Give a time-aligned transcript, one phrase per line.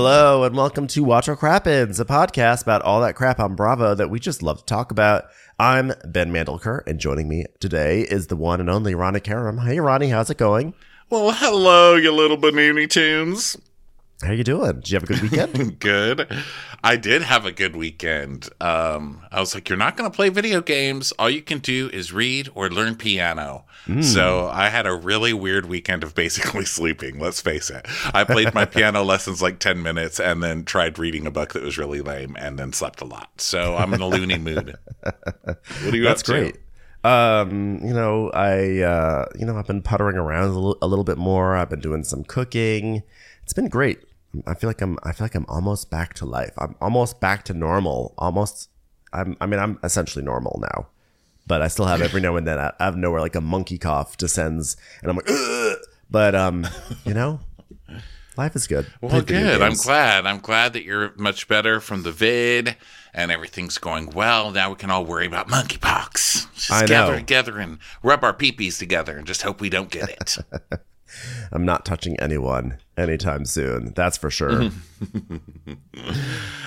[0.00, 3.96] Hello and welcome to Watch What Crappens, a podcast about all that crap on Bravo
[3.96, 5.24] that we just love to talk about.
[5.58, 9.58] I'm Ben Mandelker, and joining me today is the one and only Ronnie Karam.
[9.58, 10.74] Hey, Ronnie, how's it going?
[11.10, 13.56] Well, hello, you little Banoonie Tunes.
[14.22, 14.74] How you doing?
[14.74, 15.78] Did you have a good weekend?
[15.80, 16.28] Good.
[16.84, 18.48] I did have a good weekend.
[18.60, 21.12] Um, I was like, you're not going to play video games.
[21.18, 23.64] All you can do is read or learn piano.
[24.02, 27.18] So I had a really weird weekend of basically sleeping.
[27.18, 27.86] Let's face it.
[28.12, 31.62] I played my piano lessons like 10 minutes and then tried reading a book that
[31.62, 33.40] was really lame and then slept a lot.
[33.40, 34.76] So I'm in a loony mood.
[35.02, 36.32] What are you That's up to?
[36.32, 36.56] great.
[37.04, 41.04] Um, you know, I uh, you know, I've been puttering around a little, a little
[41.04, 41.56] bit more.
[41.56, 43.02] I've been doing some cooking.
[43.44, 44.00] It's been great.
[44.46, 46.52] I feel like I'm I feel like I'm almost back to life.
[46.58, 48.14] I'm almost back to normal.
[48.18, 48.68] Almost
[49.12, 50.88] I'm I mean, I'm essentially normal now.
[51.48, 54.16] But I still have every now and then out of nowhere like a monkey cough
[54.16, 55.78] descends and I'm like Ugh!
[56.10, 56.66] but um,
[57.04, 57.40] you know,
[58.36, 58.86] life is good.
[59.00, 59.62] Well, good.
[59.62, 60.26] I'm glad.
[60.26, 62.76] I'm glad that you're much better from the vid
[63.14, 64.50] and everything's going well.
[64.50, 66.54] Now we can all worry about monkeypox.
[66.54, 67.18] Just I gather know.
[67.18, 70.36] together and rub our peepees together and just hope we don't get it.
[71.52, 73.92] I'm not touching anyone anytime soon.
[73.94, 74.62] That's for sure.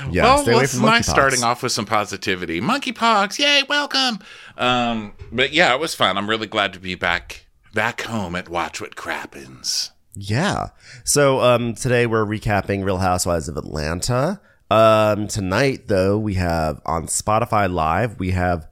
[0.09, 2.62] yeah, well, stay away it's from nice starting off with some positivity.
[2.62, 4.19] Monkeypox, yay, welcome.
[4.58, 6.17] Um, but yeah, it was fun.
[6.17, 9.92] I'm really glad to be back back home at Watch What Crappens.
[10.14, 10.69] Yeah.
[11.03, 14.42] So um, today we're recapping Real Housewives of Atlanta.
[14.69, 18.19] Um, tonight, though, we have on Spotify Live.
[18.19, 18.68] We have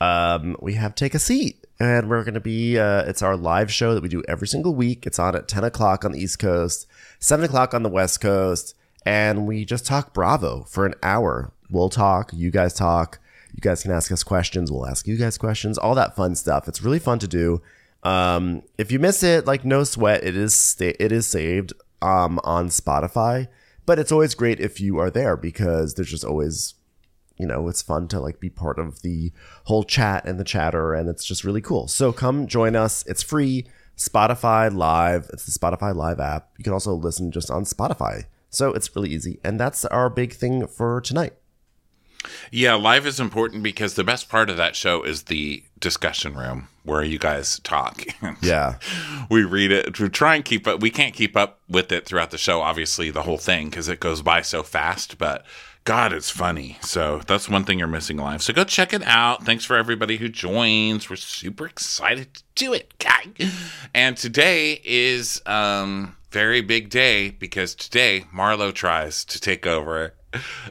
[0.00, 2.78] um, we have Take a Seat, and we're going to be.
[2.78, 5.04] Uh, it's our live show that we do every single week.
[5.04, 6.86] It's on at ten o'clock on the East Coast,
[7.18, 11.52] seven o'clock on the West Coast, and we just talk Bravo for an hour.
[11.68, 12.30] We'll talk.
[12.32, 13.18] You guys talk.
[13.52, 14.70] You guys can ask us questions.
[14.70, 15.76] We'll ask you guys questions.
[15.76, 16.68] All that fun stuff.
[16.68, 17.60] It's really fun to do.
[18.04, 22.38] Um, if you miss it, like no sweat, it is sta- it is saved um
[22.44, 23.48] on Spotify.
[23.86, 26.74] But it's always great if you are there because there's just always,
[27.42, 29.32] you know, it's fun to like be part of the
[29.64, 31.88] whole chat and the chatter, and it's just really cool.
[31.88, 33.04] So come join us.
[33.08, 33.66] It's free.
[33.96, 35.28] Spotify Live.
[35.32, 36.50] It's the Spotify Live app.
[36.56, 38.26] You can also listen just on Spotify.
[38.48, 41.32] So it's really easy, and that's our big thing for tonight.
[42.52, 46.68] Yeah, live is important because the best part of that show is the discussion room
[46.84, 48.04] where you guys talk.
[48.40, 48.76] Yeah.
[49.28, 52.30] we read it we try and keep up we can't keep up with it throughout
[52.30, 55.44] the show obviously the whole thing because it goes by so fast but
[55.84, 59.44] god it's funny so that's one thing you're missing live so go check it out
[59.44, 63.24] thanks for everybody who joins we're super excited to do it guy
[63.94, 70.14] and today is um very big day because today marlo tries to take over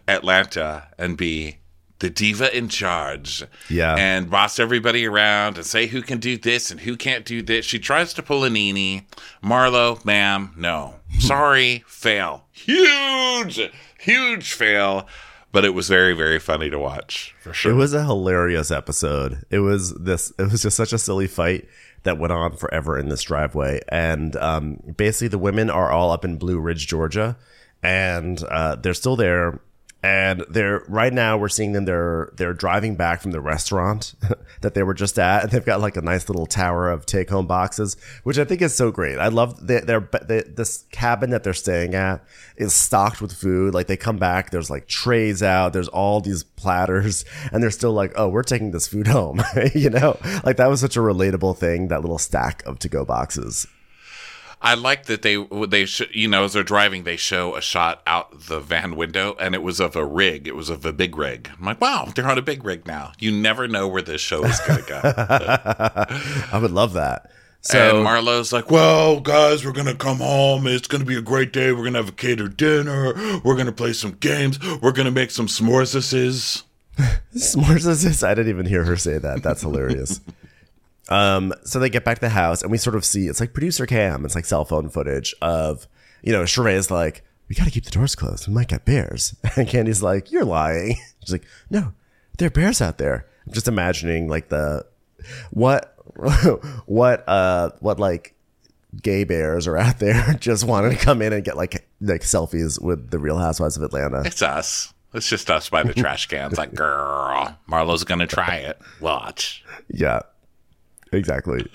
[0.07, 1.57] atlanta and be
[1.99, 3.95] the diva in charge Yeah.
[3.95, 7.63] and boss everybody around and say who can do this and who can't do this.
[7.63, 9.05] She tries to pull a Nene.
[9.43, 10.95] Marlo, ma'am, no.
[11.19, 12.45] Sorry, fail.
[12.53, 13.69] Huge,
[14.01, 15.07] huge fail.
[15.53, 17.73] But it was very, very funny to watch for sure.
[17.73, 19.43] It was a hilarious episode.
[19.49, 20.31] It was this.
[20.39, 21.67] It was just such a silly fight
[22.03, 26.23] that went on forever in this driveway, and um, basically the women are all up
[26.23, 27.37] in Blue Ridge, Georgia,
[27.83, 29.59] and uh, they're still there.
[30.03, 31.85] And they're right now we're seeing them.
[31.85, 34.15] They're they're driving back from the restaurant
[34.61, 37.29] that they were just at, and they've got like a nice little tower of take
[37.29, 39.19] home boxes, which I think is so great.
[39.19, 42.23] I love their, this cabin that they're staying at
[42.57, 43.75] is stocked with food.
[43.75, 47.93] Like they come back, there's like trays out, there's all these platters, and they're still
[47.93, 49.41] like, oh, we're taking this food home.
[49.75, 51.89] you know, like that was such a relatable thing.
[51.89, 53.67] That little stack of to go boxes.
[54.61, 58.01] I like that they they sh- you know as they're driving they show a shot
[58.05, 60.47] out the van window and it was of a rig.
[60.47, 61.49] It was of a big rig.
[61.57, 63.13] I'm like, wow, they're on a big rig now.
[63.19, 65.01] You never know where this show is going to go.
[65.05, 67.31] I would love that.
[67.63, 70.65] So and Marlo's like, well, guys, we're going to come home.
[70.65, 71.71] It's going to be a great day.
[71.71, 73.13] We're going to have a catered dinner.
[73.43, 74.59] We're going to play some games.
[74.81, 75.91] We're going to make some s'mores.
[77.35, 78.23] S'mores.
[78.27, 79.43] I didn't even hear her say that.
[79.43, 80.21] That's hilarious.
[81.11, 83.53] um, so they get back to the house, and we sort of see it's like
[83.53, 84.23] producer cam.
[84.25, 85.87] It's like cell phone footage of
[86.23, 88.47] you know Sheree's like, "We got to keep the doors closed.
[88.47, 91.93] We might get bears." And Kandi's like, "You're lying." She's like, "No,
[92.37, 94.85] there are bears out there." I'm just imagining like the
[95.51, 95.95] what
[96.85, 98.35] what uh what like
[99.01, 102.81] gay bears are out there just wanting to come in and get like like selfies
[102.81, 104.21] with the Real Housewives of Atlanta.
[104.25, 104.93] It's us.
[105.13, 106.57] It's just us by the trash cans.
[106.57, 108.79] Like, girl, Marlo's gonna try it.
[109.01, 109.63] Watch.
[109.89, 110.21] Yeah,
[111.11, 111.65] exactly.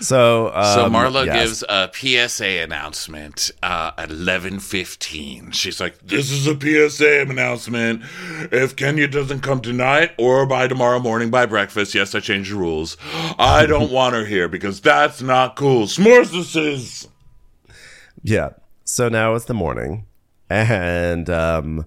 [0.00, 1.34] So, um, So Marlo yes.
[1.34, 5.50] gives a PSA announcement uh, at eleven fifteen.
[5.52, 8.02] She's like, "This is a PSA announcement.
[8.50, 12.56] If Kenya doesn't come tonight or by tomorrow morning by breakfast, yes, I changed the
[12.56, 12.96] rules.
[13.38, 15.86] I don't want her here because that's not cool.
[15.86, 17.06] S'mores
[18.22, 18.50] Yeah.
[18.84, 20.06] So now it's the morning,
[20.50, 21.86] and um,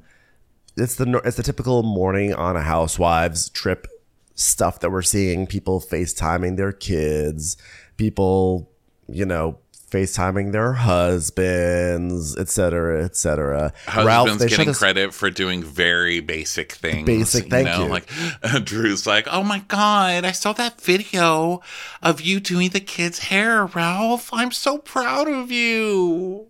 [0.78, 3.88] it's the it's the typical morning on a housewives trip
[4.36, 5.48] stuff that we're seeing.
[5.48, 7.58] People FaceTiming their kids,
[7.98, 8.70] people,
[9.08, 9.58] you know,
[9.92, 13.72] FaceTiming their husbands, et cetera, et cetera.
[13.88, 17.06] Husband's they getting us- credit for doing very basic things.
[17.06, 17.86] Basic, thank you.
[17.86, 18.10] Like
[18.64, 21.62] Drew's like, "Oh my god, I saw that video
[22.02, 24.30] of you doing the kid's hair, Ralph.
[24.34, 26.48] I'm so proud of you."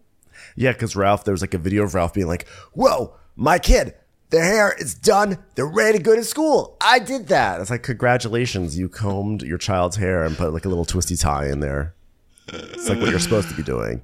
[0.56, 3.94] Yeah, because Ralph, there was like a video of Ralph being like, "Whoa, my kid,
[4.30, 5.38] their hair is done.
[5.56, 6.78] They're ready to go to school.
[6.82, 10.70] I did that." It's like, congratulations, you combed your child's hair and put like a
[10.70, 11.94] little twisty tie in there.
[12.48, 14.04] It's like what you're supposed to be doing.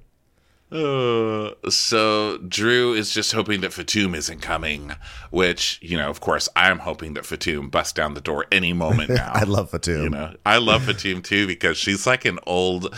[0.72, 4.94] Uh, so Drew is just hoping that Fatum isn't coming,
[5.30, 9.10] which, you know, of course, I'm hoping that Fatum busts down the door any moment
[9.22, 9.32] now.
[9.34, 10.04] I love Fatum.
[10.04, 12.96] You know, I love Fatum too because she's like an old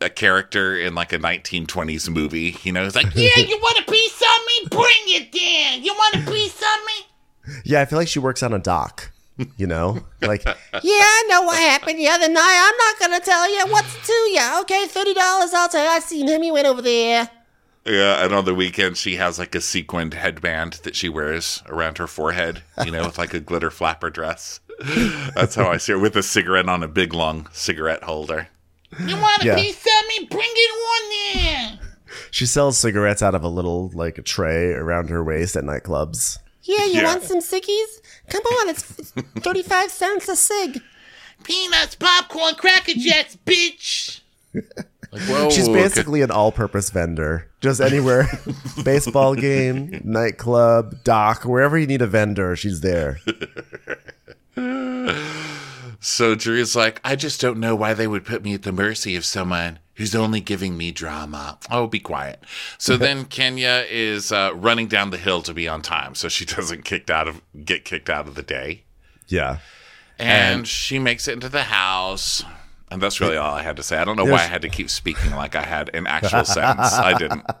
[0.00, 2.56] a character in like a 1920s movie.
[2.62, 4.68] You know, it's like, yeah, you want a piece of me?
[4.70, 5.84] Bring it then.
[5.84, 7.62] You want a piece of me?
[7.64, 9.12] Yeah, I feel like she works on a dock.
[9.58, 10.54] You know, like Yeah,
[10.84, 12.70] I know what happened the other night.
[12.72, 14.60] I'm not gonna tell you what's to you.
[14.62, 15.52] Okay, thirty dollars.
[15.52, 15.90] I'll tell you.
[15.90, 16.42] I seen him.
[16.42, 17.28] He went over there.
[17.84, 21.98] Yeah, and on the weekend she has like a sequined headband that she wears around
[21.98, 24.60] her forehead, you know, with like a glitter flapper dress.
[25.34, 28.48] That's how I see her with a cigarette on a big long cigarette holder.
[28.98, 29.54] You want a Yeah.
[29.56, 30.26] piece of me?
[30.30, 31.10] Bring it on
[31.42, 31.78] there.
[32.30, 36.38] she sells cigarettes out of a little like a tray around her waist at nightclubs.
[36.62, 37.04] Yeah, you Yeah.
[37.04, 38.00] want some sickies?
[38.28, 40.82] Come on, it's, it's thirty-five cents a cig.
[41.44, 44.20] Peanuts, popcorn, cracker jacks, bitch.
[44.54, 47.48] Like, whoa, She's basically an all-purpose vendor.
[47.60, 48.26] Just anywhere,
[48.84, 53.20] baseball game, nightclub, dock, wherever you need a vendor, she's there.
[56.00, 59.16] So Drew's like, I just don't know why they would put me at the mercy
[59.16, 61.58] of someone who's only giving me drama.
[61.70, 62.42] Oh, be quiet.
[62.78, 66.44] So then Kenya is uh, running down the hill to be on time, so she
[66.46, 68.82] doesn't kicked out of get kicked out of the day.
[69.26, 69.58] Yeah.
[70.18, 72.42] And, she makes it into the house.
[72.88, 73.98] And that's really all I had to say.
[73.98, 76.92] I don't know why I had to keep speaking like I had an actual sentence.
[76.92, 77.44] I didn't.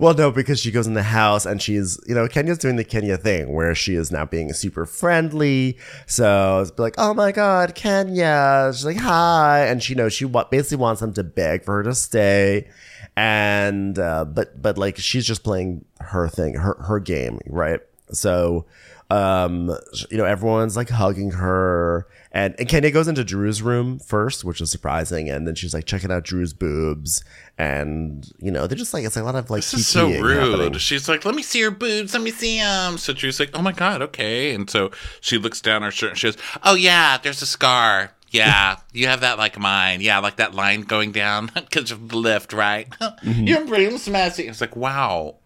[0.00, 2.84] Well, no, because she goes in the house and she's, you know, Kenya's doing the
[2.84, 5.76] Kenya thing where she is now being super friendly.
[6.06, 8.70] So it's like, oh my God, Kenya.
[8.72, 9.66] She's like, hi.
[9.66, 12.70] And she knows she basically wants them to beg for her to stay.
[13.14, 17.80] And, uh, but, but like she's just playing her thing, her, her game, right?
[18.10, 18.64] So,
[19.12, 19.70] um,
[20.10, 22.06] you know, everyone's like hugging her.
[22.34, 25.28] And, and Kenya goes into Drew's room first, which is surprising.
[25.28, 27.22] And then she's like checking out Drew's boobs.
[27.58, 30.52] And, you know, they're just like, it's a lot of like, This is so rude.
[30.52, 30.78] happening.
[30.78, 32.14] She's like, let me see your boobs.
[32.14, 32.96] Let me see them.
[32.96, 34.54] So Drew's like, oh my God, okay.
[34.54, 38.12] And so she looks down her shirt and she goes, oh yeah, there's a scar.
[38.30, 40.00] Yeah, you have that like mine.
[40.00, 42.88] Yeah, like that line going down because of the lift, right?
[43.22, 44.48] Your boobs messy.
[44.48, 45.36] It's like, wow,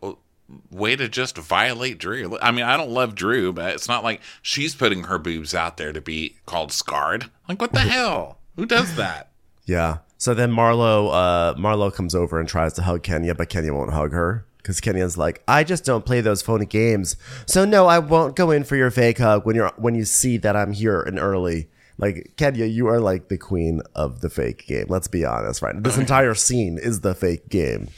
[0.71, 2.39] way to just violate Drew.
[2.41, 5.77] I mean, I don't love Drew, but it's not like she's putting her boobs out
[5.77, 7.31] there to be called scarred.
[7.49, 8.39] Like, what the hell?
[8.57, 9.31] Who does that?
[9.65, 9.99] Yeah.
[10.19, 13.93] So then Marlo, uh, Marlo comes over and tries to hug Kenya, but Kenya won't
[13.93, 17.17] hug her because Kenya's like, I just don't play those phony games.
[17.47, 20.39] So no, I won't go in for your fake hug when you're when you see
[20.39, 21.69] that I'm here and early.
[21.99, 24.87] Like Kenya, you are like the queen of the fake game.
[24.89, 25.81] Let's be honest, right?
[25.83, 27.89] This entire scene is the fake game.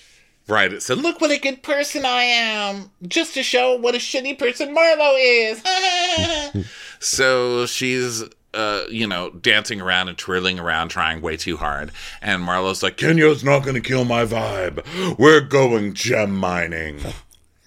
[0.49, 0.73] Right.
[0.73, 2.91] It said, Look what a good person I am.
[3.07, 6.65] Just to show what a shitty person Marlo is.
[7.01, 8.25] So she's,
[8.55, 11.93] uh, you know, dancing around and twirling around, trying way too hard.
[12.21, 14.85] And Marlo's like, Kenya's not going to kill my vibe.
[15.19, 17.01] We're going gem mining.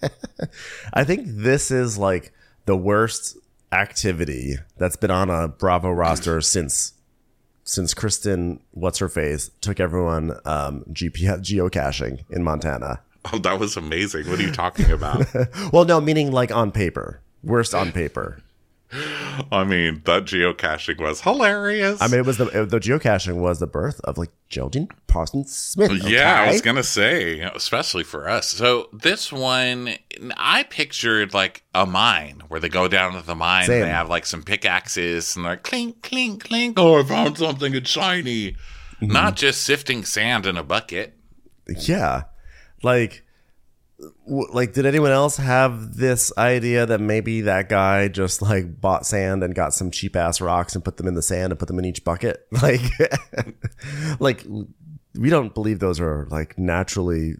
[0.93, 2.33] I think this is like
[2.65, 3.37] the worst
[3.71, 6.93] activity that's been on a Bravo roster since
[7.63, 13.01] since Kristen, what's her face, took everyone um, GPS geocaching in Montana.
[13.31, 14.29] Oh, that was amazing.
[14.29, 15.25] What are you talking about?
[15.71, 18.41] Well, no, meaning like on paper, worst on paper.
[19.51, 22.01] I mean, that geocaching was hilarious.
[22.01, 26.03] I mean, it was the the geocaching was the birth of like Geraldine Parsons Smith.
[26.03, 28.47] Yeah, I was gonna say, especially for us.
[28.49, 29.93] So this one,
[30.35, 33.75] I pictured like a mine where they go down to the mine Same.
[33.75, 36.77] and they have like some pickaxes and they're clink, clink, clink.
[36.77, 37.73] Oh, I found something.
[37.73, 38.51] It's shiny.
[39.01, 39.07] Mm-hmm.
[39.07, 41.17] Not just sifting sand in a bucket.
[41.67, 42.23] Yeah.
[42.83, 43.23] Like,
[44.27, 49.43] like, did anyone else have this idea that maybe that guy just like bought sand
[49.43, 51.79] and got some cheap ass rocks and put them in the sand and put them
[51.79, 52.47] in each bucket?
[52.61, 52.81] Like,
[54.19, 54.45] like
[55.15, 57.35] we don't believe those are like naturally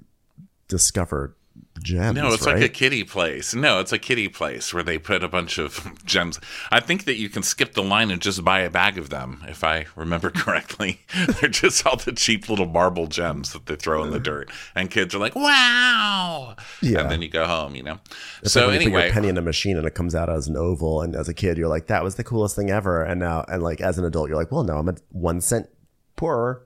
[0.68, 1.36] discovered
[1.82, 2.16] gems.
[2.16, 2.56] No, it's right?
[2.56, 3.54] like a kitty place.
[3.54, 6.40] No, it's a kitty place where they put a bunch of gems.
[6.72, 9.44] I think that you can skip the line and just buy a bag of them,
[9.48, 11.02] if I remember correctly.
[11.40, 14.50] They're just all the cheap little marble gems that they throw in the dirt.
[14.76, 16.56] And kids are like, wow.
[16.82, 17.02] Yeah.
[17.02, 18.00] And then you go home, you know?
[18.42, 20.16] It's so like when you put anyway, your penny in a machine and it comes
[20.16, 22.70] out as an oval, and as a kid, you're like, "That was the coolest thing
[22.70, 25.42] ever." And now, and like as an adult, you're like, "Well, no, I'm a one
[25.42, 25.70] cent
[26.16, 26.66] poorer."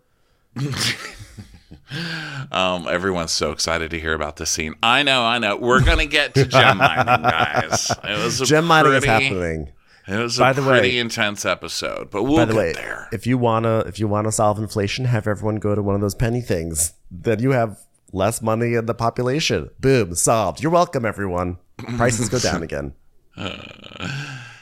[2.51, 4.75] um, everyone's so excited to hear about this scene.
[4.84, 5.58] I know, I know.
[5.58, 7.91] We're going to get to gem mining, guys.
[8.03, 9.72] It was a Gem mining pretty, is happening.
[10.08, 12.74] It was By a the way- pretty intense episode, but we'll By the get way,
[12.74, 13.08] there.
[13.12, 16.13] if you wanna if you wanna solve inflation, have everyone go to one of those
[16.15, 16.94] penny things.
[17.10, 17.79] Then you have
[18.13, 19.72] less money in the population.
[19.79, 20.62] Boom, solved.
[20.62, 21.58] You're welcome, everyone.
[21.98, 22.94] Prices go down again.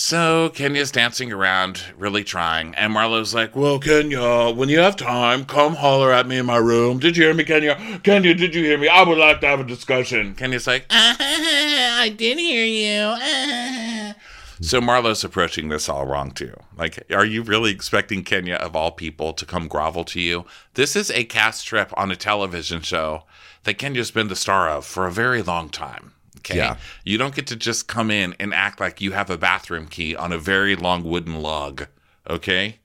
[0.00, 5.44] So Kenya's dancing around, really trying, and Marlo's like, "Well, Kenya, when you have time,
[5.44, 7.00] come holler at me in my room.
[7.00, 7.98] Did you hear me, Kenya?
[8.04, 8.86] Kenya, did you hear me?
[8.86, 14.14] I would like to have a discussion." Kenya's like, I did hear you.
[14.60, 16.52] So Marlo's approaching this all wrong too.
[16.76, 20.46] Like, are you really expecting Kenya of all people to come grovel to you?
[20.74, 23.24] This is a cast trip on a television show
[23.62, 26.12] that Kenya's been the star of for a very long time.
[26.38, 26.56] Okay.
[26.56, 26.76] Yeah.
[27.04, 30.16] You don't get to just come in and act like you have a bathroom key
[30.16, 31.86] on a very long wooden log.
[32.28, 32.78] Okay.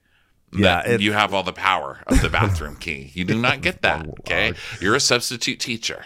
[0.56, 3.10] Yeah, it- you have all the power of the bathroom key.
[3.14, 4.06] You do not get that.
[4.20, 4.52] Okay.
[4.80, 6.04] You're a substitute teacher.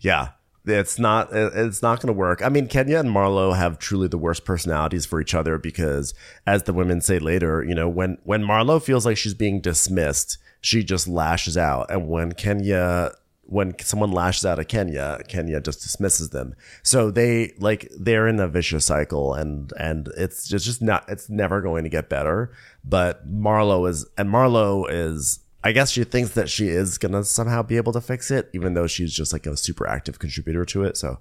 [0.00, 0.30] Yeah.
[0.64, 2.40] It's not it's not going to work.
[2.40, 6.14] I mean, Kenya and Marlo have truly the worst personalities for each other because
[6.46, 10.38] as the women say later, you know, when when Marlo feels like she's being dismissed,
[10.60, 13.10] she just lashes out and when Kenya
[13.52, 16.54] when someone lashes out at Kenya, Kenya just dismisses them.
[16.82, 21.28] So they like they're in a vicious cycle and and it's just, just not it's
[21.28, 22.50] never going to get better.
[22.82, 27.62] But Marlo is and Marlo is I guess she thinks that she is gonna somehow
[27.62, 30.84] be able to fix it, even though she's just like a super active contributor to
[30.84, 30.96] it.
[30.96, 31.18] So,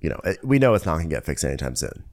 [0.00, 2.04] you know, it, we know it's not gonna get fixed anytime soon.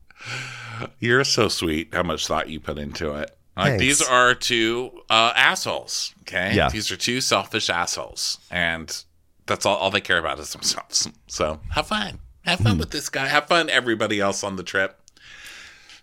[0.99, 1.93] You're so sweet.
[1.93, 3.37] How much thought you put into it.
[3.55, 3.81] Like Thanks.
[3.81, 6.15] these are two uh, assholes.
[6.21, 6.55] Okay.
[6.55, 6.69] Yeah.
[6.69, 9.03] These are two selfish assholes, and
[9.51, 9.75] that's all.
[9.75, 11.09] All they care about is themselves.
[11.27, 12.19] So have fun.
[12.43, 12.79] Have fun hmm.
[12.79, 13.27] with this guy.
[13.27, 14.97] Have fun, everybody else on the trip.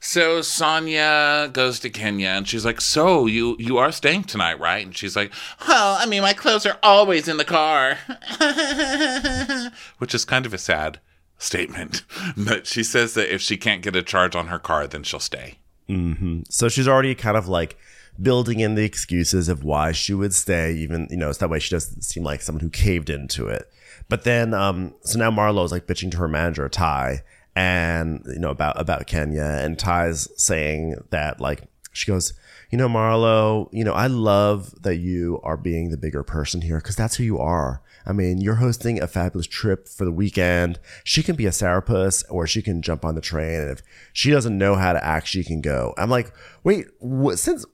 [0.01, 4.85] So Sanya goes to Kenya and she's like, "So you you are staying tonight, right?"
[4.85, 5.33] And she's like,
[5.67, 7.99] Well, I mean, my clothes are always in the car.
[9.99, 11.01] which is kind of a sad
[11.39, 12.05] statement,
[12.37, 15.19] but she says that if she can't get a charge on her car, then she'll
[15.21, 15.59] stay.
[15.89, 16.43] Mm-hmm.
[16.51, 17.77] So she's already kind of like
[18.21, 21.59] building in the excuses of why she would stay, even you know, so that way
[21.59, 23.71] she doesn't seem like someone who caved into it.
[24.09, 27.23] But then, um, so now Marlo's like bitching to her manager Ty,
[27.55, 32.33] and you know about about Kenya, and Ty's saying that like she goes,
[32.71, 36.79] you know, Marlo, you know, I love that you are being the bigger person here
[36.79, 37.83] because that's who you are.
[38.07, 40.79] I mean, you're hosting a fabulous trip for the weekend.
[41.05, 43.61] She can be a sourpuss or she can jump on the train.
[43.61, 43.83] And if
[44.13, 45.93] she doesn't know how to act, she can go.
[45.99, 46.33] I'm like,
[46.65, 47.67] wait, what, since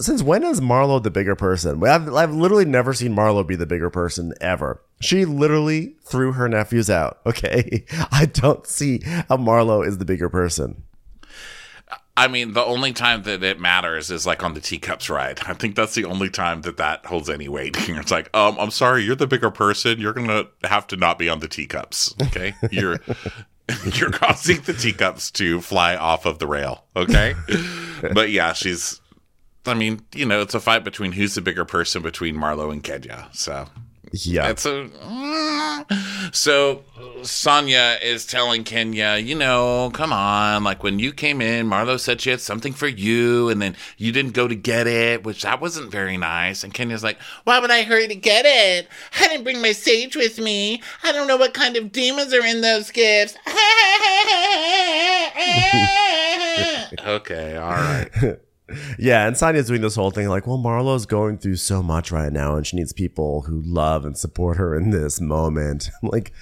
[0.00, 1.82] since when is Marlo the bigger person?
[1.86, 4.80] I've, I've literally never seen Marlo be the bigger person ever.
[5.00, 7.18] She literally threw her nephews out.
[7.26, 7.84] Okay.
[8.10, 10.82] I don't see how Marlo is the bigger person.
[12.16, 15.38] I mean, the only time that it matters is like on the teacups ride.
[15.46, 17.76] I think that's the only time that that holds any weight.
[17.88, 20.00] It's like, um, I'm sorry, you're the bigger person.
[20.00, 22.14] You're gonna have to not be on the teacups.
[22.22, 22.98] Okay, you're
[23.94, 26.84] you're causing the teacups to fly off of the rail.
[26.96, 27.34] Okay,
[28.12, 29.00] but yeah, she's.
[29.66, 32.82] I mean, you know, it's a fight between who's the bigger person between Marlo and
[32.82, 33.28] Kenya.
[33.32, 33.66] So
[34.12, 34.48] Yeah.
[34.48, 34.88] it's a
[36.32, 36.82] so
[37.20, 42.20] Sanya is telling Kenya, you know, come on, like when you came in, Marlo said
[42.20, 45.60] she had something for you, and then you didn't go to get it, which that
[45.60, 46.64] wasn't very nice.
[46.64, 48.88] And Kenya's like, Why would I hurry to get it?
[49.20, 50.82] I didn't bring my sage with me.
[51.02, 53.36] I don't know what kind of demons are in those gifts.
[57.06, 58.08] okay, all right.
[58.98, 62.32] Yeah, and Sanya's doing this whole thing like, well, Marlo's going through so much right
[62.32, 65.90] now, and she needs people who love and support her in this moment.
[66.02, 66.32] I'm like,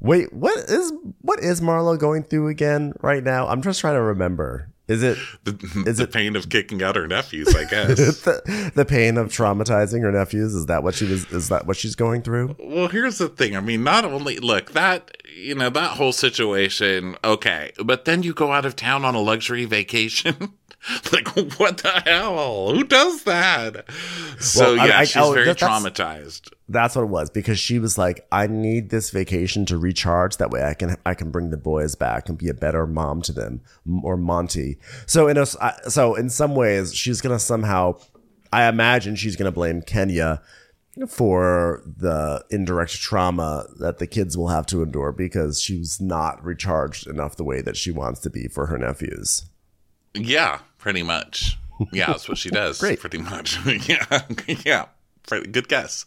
[0.00, 3.48] wait, what is what is Marlo going through again right now?
[3.48, 4.70] I'm just trying to remember.
[4.86, 5.52] Is it The,
[5.86, 7.96] Is the it- pain of kicking out her nephews, I guess.
[8.24, 10.54] the, the pain of traumatizing her nephews?
[10.54, 11.24] Is that what she was?
[11.32, 12.54] Is that what she's going through?
[12.58, 13.56] Well, here's the thing.
[13.56, 18.34] I mean, not only look that you know that whole situation, okay, but then you
[18.34, 20.52] go out of town on a luxury vacation.
[21.12, 22.74] like what the hell?
[22.74, 23.84] Who does that?
[24.40, 26.50] So Well, I- yeah, I- she's oh, very that- that's- traumatized.
[26.68, 30.38] That's what it was because she was like, I need this vacation to recharge.
[30.38, 33.20] That way, I can I can bring the boys back and be a better mom
[33.22, 33.60] to them
[34.02, 34.78] or Monty.
[35.06, 37.98] So in a I- so in some ways, she's gonna somehow,
[38.52, 40.40] I imagine she's gonna blame Kenya
[41.08, 46.42] for the indirect trauma that the kids will have to endure because she was not
[46.44, 49.44] recharged enough the way that she wants to be for her nephews.
[50.14, 51.56] Yeah, pretty much.
[51.92, 52.78] Yeah, that's what she does.
[52.78, 53.00] Great.
[53.00, 53.58] Pretty much.
[53.88, 54.20] yeah.
[54.64, 54.86] Yeah.
[55.26, 56.04] Pretty good guess.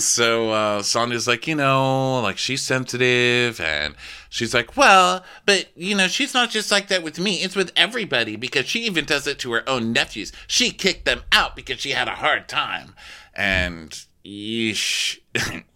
[0.00, 3.94] So uh, Sanya's like, you know, like she's sensitive, and
[4.28, 7.36] she's like, well, but you know, she's not just like that with me.
[7.36, 10.32] It's with everybody because she even does it to her own nephews.
[10.48, 12.96] She kicked them out because she had a hard time,
[13.34, 13.92] and
[14.24, 15.20] yeesh.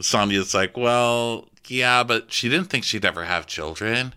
[0.02, 4.14] Sanya's like, well, yeah, but she didn't think she'd ever have children.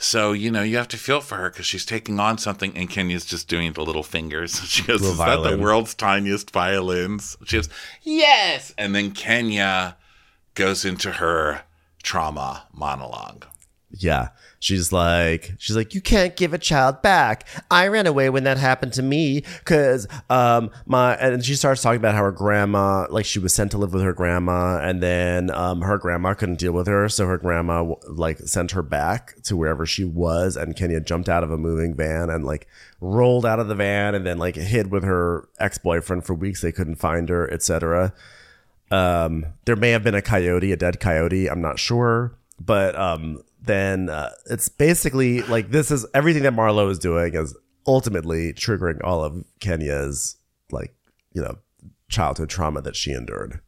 [0.00, 2.88] So, you know, you have to feel for her because she's taking on something, and
[2.88, 4.60] Kenya's just doing the little fingers.
[4.68, 7.36] She goes, Little Is that the world's tiniest violins?
[7.44, 7.68] She goes,
[8.02, 8.72] Yes.
[8.78, 9.96] And then Kenya
[10.54, 11.62] goes into her
[12.02, 13.46] trauma monologue.
[13.90, 14.28] Yeah.
[14.60, 17.46] She's like, she's like, you can't give a child back.
[17.70, 21.98] I ran away when that happened to me because um my and she starts talking
[21.98, 25.50] about how her grandma, like she was sent to live with her grandma, and then
[25.52, 29.56] um her grandma couldn't deal with her, so her grandma like sent her back to
[29.56, 32.66] wherever she was, and Kenya jumped out of a moving van and like
[33.00, 36.60] rolled out of the van and then like hid with her ex boyfriend for weeks.
[36.60, 38.12] They couldn't find her, etc.
[38.90, 41.48] Um, there may have been a coyote, a dead coyote.
[41.48, 46.90] I'm not sure, but um, then uh, it's basically like this is everything that Marlo
[46.90, 47.56] is doing is
[47.86, 50.36] ultimately triggering all of Kenya's
[50.72, 50.94] like
[51.32, 51.58] you know
[52.10, 53.60] childhood trauma that she endured.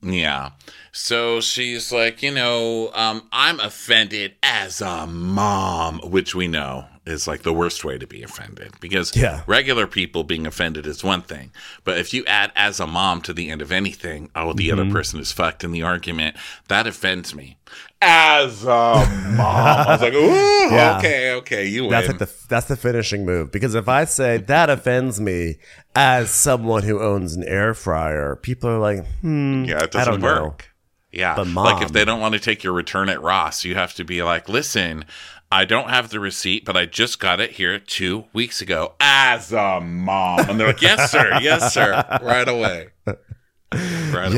[0.00, 0.50] Yeah.
[0.92, 7.26] So she's like, you know, um, I'm offended as a mom, which we know is
[7.26, 9.42] like the worst way to be offended because Yeah.
[9.48, 11.50] regular people being offended is one thing.
[11.82, 14.88] But if you add as a mom to the end of anything, oh, the other
[14.88, 16.36] person is fucked in the argument,
[16.68, 17.56] that offends me.
[18.00, 19.40] As a mom.
[19.40, 20.98] I was like, ooh, Yeah.
[20.98, 21.90] okay, okay, you win.
[21.90, 25.56] That's like the that's the finishing move because if I say that offends me
[25.96, 30.20] as someone who owns an air fryer, people are like, hmm, Yeah, it doesn't don't
[30.20, 30.42] know.
[30.44, 30.72] work.
[31.10, 31.34] Yeah.
[31.34, 34.04] But like if they don't want to take your return at Ross, you have to
[34.04, 35.04] be like, listen,
[35.50, 39.50] I don't have the receipt, but I just got it here two weeks ago as
[39.52, 40.40] a mom.
[40.50, 41.38] And they're like, yes, sir.
[41.40, 42.04] Yes, sir.
[42.22, 42.88] Right away.
[43.06, 44.34] Right away.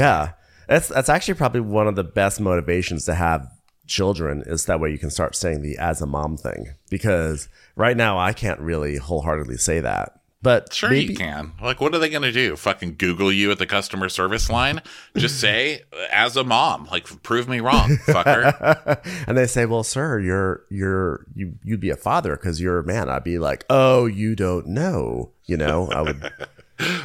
[0.70, 3.50] That's that's actually probably one of the best motivations to have
[3.88, 7.96] children is that way you can start saying the as a mom thing because right
[7.96, 10.20] now I can't really wholeheartedly say that.
[10.42, 11.52] But Sure, maybe, you can.
[11.60, 12.54] Like, what are they going to do?
[12.54, 14.80] Fucking Google you at the customer service line?
[15.16, 19.00] Just say, as a mom, like, prove me wrong, fucker.
[19.26, 22.84] and they say, "Well, sir, you're you're you you'd be a father because you're a
[22.84, 26.32] man." I'd be like, "Oh, you don't know." You know, I would.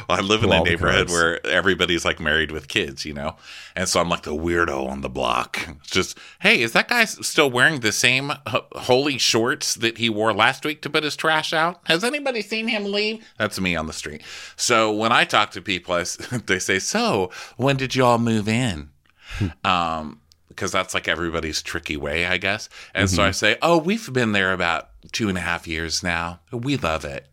[0.08, 3.36] I live in a neighborhood where everybody's like married with kids, you know?
[3.74, 5.68] And so I'm like the weirdo on the block.
[5.80, 10.08] It's just, hey, is that guy still wearing the same uh, holy shorts that he
[10.08, 11.80] wore last week to put his trash out?
[11.84, 13.24] Has anybody seen him leave?
[13.38, 14.22] That's me on the street.
[14.56, 16.04] So when I talk to people, I
[16.46, 18.90] they say, so when did y'all move in?
[19.64, 22.70] um, because that's like everybody's tricky way, I guess.
[22.94, 26.40] And so I say, oh, we've been there about two and a half years now.
[26.50, 27.26] We love it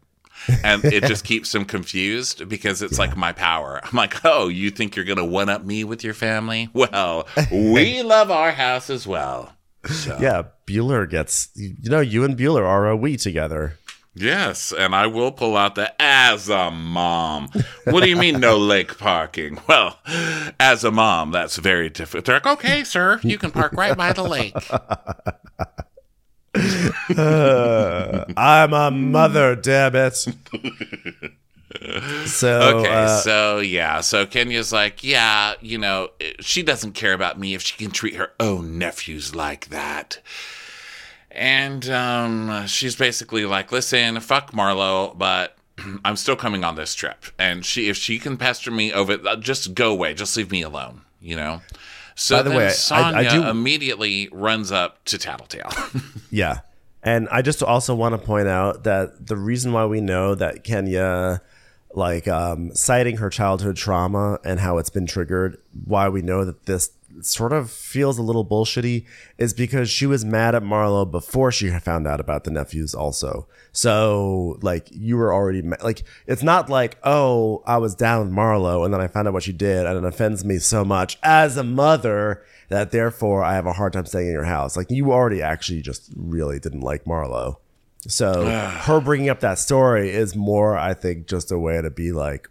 [0.64, 3.80] and it just keeps them confused because it's like my power.
[3.84, 6.70] I'm like, oh, you think you're gonna one up me with your family?
[6.74, 9.54] Well, we love our house as well.
[9.86, 11.50] So, Yeah, Bueller gets.
[11.56, 13.78] You know, you and Bueller are a we together.
[14.16, 17.50] yes, and I will pull out the as a mom.
[17.86, 19.60] What do you mean no lake parking?
[19.68, 19.98] Well,
[20.60, 22.26] as a mom, that's very difficult.
[22.26, 24.56] They're like, okay, sir, you can park right by the lake.
[26.56, 30.16] Uh, I'm a mother, damn it.
[32.26, 37.40] So Okay, uh, so yeah, so Kenya's like, yeah, you know, she doesn't care about
[37.40, 40.20] me if she can treat her own nephews like that.
[41.32, 45.58] And um, she's basically like, listen, fuck Marlo, but
[46.06, 47.26] I'm still coming on this trip.
[47.40, 50.62] And she, if she can pester me over, uh, just go away, just leave me
[50.62, 51.62] alone, you know.
[52.16, 52.72] So By the way, I- I
[53.24, 55.72] Sanya do- immediately runs up to Tattletale.
[56.32, 56.60] Yeah.
[57.04, 60.64] And I just also want to point out that the reason why we know that
[60.64, 61.42] Kenya,
[61.94, 66.66] like, um, citing her childhood trauma and how it's been triggered, why we know that
[66.66, 69.06] this sort of feels a little bullshitty
[69.38, 73.48] is because she was mad at Marlo before she found out about the nephews also.
[73.72, 78.36] So, like, you were already, ma- like, it's not like, oh, I was down with
[78.36, 81.18] Marlo and then I found out what she did and it offends me so much
[81.24, 84.76] as a mother that therefore I have a hard time staying in your house.
[84.76, 87.58] Like, you already actually just really didn't like Marlo.
[88.08, 88.46] So
[88.82, 92.50] her bringing up that story is more, I think, just a way to be like,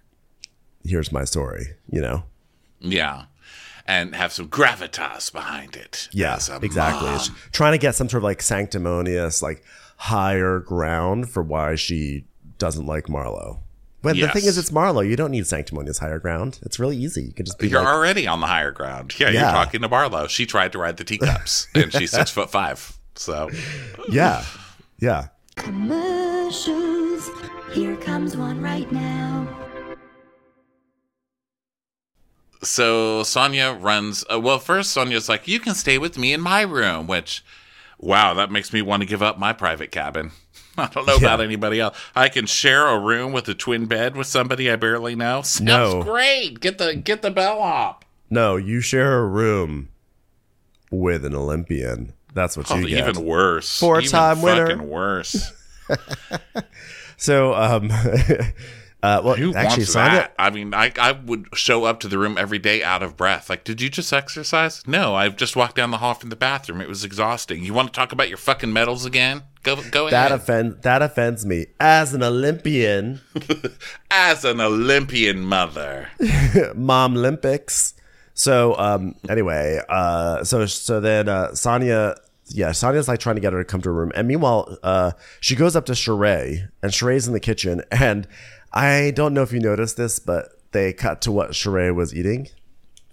[0.85, 2.25] "Here's my story," you know?
[2.81, 3.25] Yeah.
[3.87, 6.09] And have some gravitas behind it.
[6.13, 7.11] Yeah, exactly.
[7.11, 9.65] It's trying to get some sort of like sanctimonious, like
[9.97, 12.25] higher ground for why she
[12.59, 13.59] doesn't like Marlo.
[14.03, 15.09] But the thing is, it's Marlo.
[15.09, 16.59] You don't need sanctimonious higher ground.
[16.63, 17.23] It's really easy.
[17.23, 19.15] You can just be You're like, already on the higher ground.
[19.19, 19.43] Yeah, Yeah.
[19.43, 20.27] you're talking to Barlow.
[20.27, 22.97] She tried to ride the teacups, and she's six foot five.
[23.15, 23.49] So
[24.09, 24.45] yeah,
[24.99, 25.29] yeah.
[25.57, 27.31] Commercials.
[27.73, 29.47] Here comes one right now.
[32.63, 34.25] So Sanya runs.
[34.33, 37.45] Uh, well, first Sanya's like, "You can stay with me in my room," which,
[37.99, 40.31] wow, that makes me want to give up my private cabin.
[40.79, 41.99] I don't know about anybody else.
[42.15, 45.43] I can share a room with a twin bed with somebody I barely know.
[45.45, 46.03] Sounds No.
[46.03, 46.61] great.
[46.61, 48.05] Get the get the bellhop.
[48.31, 49.89] No, you share a room
[50.91, 52.13] with an Olympian.
[52.33, 53.07] That's what Oh, you get.
[53.09, 53.79] even worse.
[53.79, 54.67] Four-time winner.
[54.69, 55.53] Fucking worse.
[57.19, 57.89] So, um,
[59.03, 60.33] uh, well, Who actually, wants that?
[60.39, 63.51] I mean, I, I would show up to the room every day out of breath.
[63.51, 64.87] Like, did you just exercise?
[64.87, 66.81] No, I've just walked down the hall from the bathroom.
[66.81, 67.65] It was exhausting.
[67.65, 69.43] You want to talk about your fucking medals again?
[69.65, 70.33] Go, go that ahead.
[70.33, 73.21] offends that offends me as an Olympian,
[74.11, 76.09] As an Olympian mother,
[76.75, 77.95] mom Olympics.
[78.35, 82.17] So, um, anyway, uh, so so then uh, Sanya,
[82.49, 85.13] yeah, Sanya's like trying to get her to come to her room, and meanwhile, uh,
[85.41, 88.27] she goes up to Sheree, and Sheree's in the kitchen, and
[88.73, 92.49] I don't know if you noticed this, but they cut to what Sheree was eating: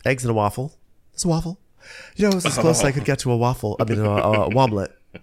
[0.06, 0.78] eggs and a waffle.
[1.14, 1.60] It's a waffle.
[2.16, 3.76] You know, it was as close as I could get to a waffle.
[3.80, 4.94] I mean, a, a, womlet.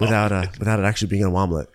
[0.00, 1.66] Without a without it actually being a womlet.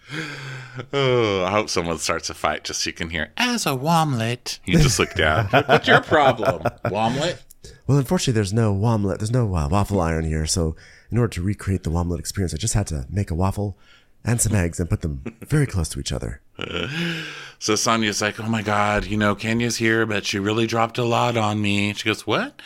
[0.91, 4.59] oh, I hope someone starts a fight just so you can hear as a womlet.
[4.65, 5.45] You just look down.
[5.65, 7.37] What's your problem, womlet?
[7.85, 9.19] Well, unfortunately, there's no womlet.
[9.19, 10.45] There's no uh, waffle iron here.
[10.47, 10.75] So,
[11.11, 13.77] in order to recreate the womlet experience, I just had to make a waffle
[14.23, 16.41] and some eggs and put them very close to each other.
[17.59, 21.03] So Sanya's like, "Oh my God, you know, Kenya's here, but she really dropped a
[21.03, 22.61] lot on me." She goes, "What?"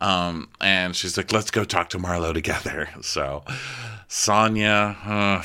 [0.00, 3.44] Um, and she's like, "Let's go talk to Marlo together." So
[4.08, 5.42] Sanya, uh,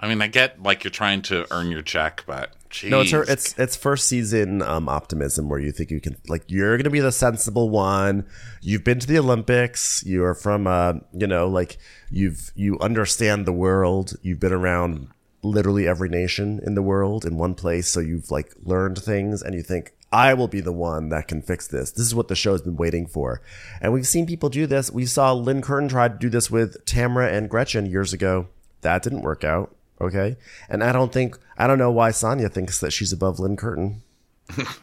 [0.00, 2.52] I mean, I get like you're trying to earn your check, but
[2.88, 3.24] No, it's her.
[3.24, 7.00] It's it's first season um, optimism where you think you can like you're gonna be
[7.00, 8.26] the sensible one.
[8.62, 10.04] You've been to the Olympics.
[10.06, 11.78] You are from uh, you know, like
[12.10, 14.12] you've you understand the world.
[14.22, 15.08] You've been around
[15.42, 17.88] literally every nation in the world in one place.
[17.88, 21.42] So you've like learned things, and you think I will be the one that can
[21.42, 21.90] fix this.
[21.90, 23.40] This is what the show's been waiting for,
[23.80, 24.90] and we've seen people do this.
[24.90, 28.48] We saw Lynne Curtin try to do this with Tamra and Gretchen years ago.
[28.82, 29.74] That didn't work out.
[30.00, 30.36] Okay.
[30.68, 34.02] And I don't think, I don't know why Sanya thinks that she's above Lynne Curtin.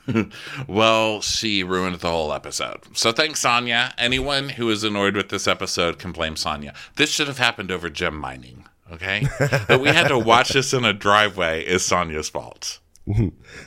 [0.67, 2.79] Well, she ruined the whole episode.
[2.93, 3.93] So thanks, Sanya.
[3.97, 6.73] Anyone who is annoyed with this episode can blame Sanya.
[6.95, 8.65] This should have happened over gem mining.
[8.91, 12.79] Okay, that we had to watch this in a driveway is Sanya's fault.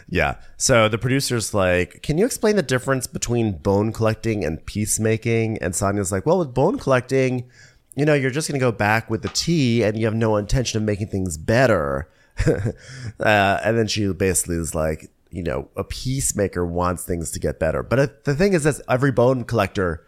[0.09, 0.37] Yeah.
[0.57, 5.59] So the producer's like, Can you explain the difference between bone collecting and peacemaking?
[5.59, 7.49] And Sanya's like, Well, with bone collecting,
[7.97, 10.37] you know, you're just going to go back with the tea and you have no
[10.37, 12.11] intention of making things better.
[12.47, 17.59] uh, and then she basically is like, You know, a peacemaker wants things to get
[17.59, 17.83] better.
[17.83, 20.05] But uh, the thing is, that every bone collector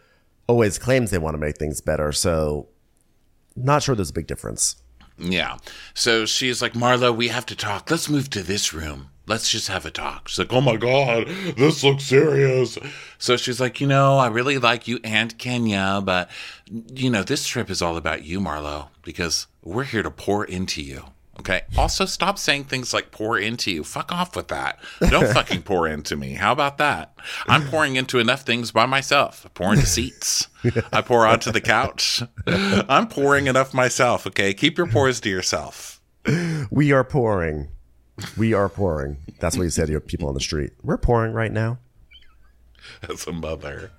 [0.47, 2.11] always claims they want to make things better.
[2.11, 2.67] So,
[3.55, 4.82] not sure there's a big difference.
[5.17, 5.57] Yeah.
[5.93, 7.89] So she's like, Marlo, we have to talk.
[7.91, 9.09] Let's move to this room.
[9.25, 10.27] Let's just have a talk.
[10.27, 12.77] She's like, oh my God, this looks serious.
[13.17, 16.29] So she's like, you know, I really like you and Kenya, but,
[16.93, 20.81] you know, this trip is all about you, Marlo, because we're here to pour into
[20.81, 21.05] you.
[21.39, 21.61] Okay.
[21.77, 23.83] Also, stop saying things like pour into you.
[23.83, 24.79] Fuck off with that.
[25.09, 26.33] Don't fucking pour into me.
[26.33, 27.13] How about that?
[27.47, 29.43] I'm pouring into enough things by myself.
[29.45, 30.47] I pour into seats.
[30.93, 32.21] I pour onto the couch.
[32.45, 34.27] I'm pouring enough myself.
[34.27, 34.53] Okay.
[34.53, 36.01] Keep your pours to yourself.
[36.69, 37.69] We are pouring.
[38.37, 39.17] We are pouring.
[39.39, 40.71] That's what you said to your people on the street.
[40.83, 41.79] We're pouring right now.
[43.09, 43.91] As a mother.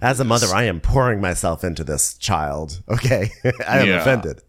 [0.00, 2.82] As a mother, I am pouring myself into this child.
[2.88, 3.30] Okay.
[3.68, 4.00] I am Yeah.
[4.00, 4.42] offended.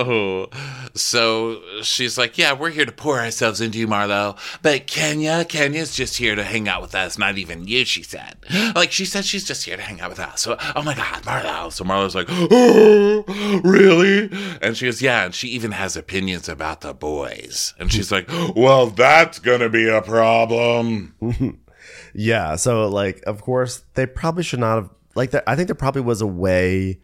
[0.00, 0.48] Oh,
[0.94, 4.38] so she's like, yeah, we're here to pour ourselves into you, Marlo.
[4.62, 7.18] But Kenya, Kenya's just here to hang out with us.
[7.18, 8.36] Not even you, she said.
[8.74, 10.40] Like, she said she's just here to hang out with us.
[10.40, 11.70] So, oh my God, Marlo.
[11.70, 14.30] So Marlo's like, oh, really?
[14.62, 15.26] And she goes, yeah.
[15.26, 17.74] And she even has opinions about the boys.
[17.78, 21.14] And she's like, well, that's going to be a problem.
[22.12, 22.56] Yeah.
[22.56, 24.90] So, like, of course, they probably should not have.
[25.14, 27.00] Like, I think there probably was a way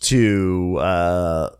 [0.00, 1.50] to uh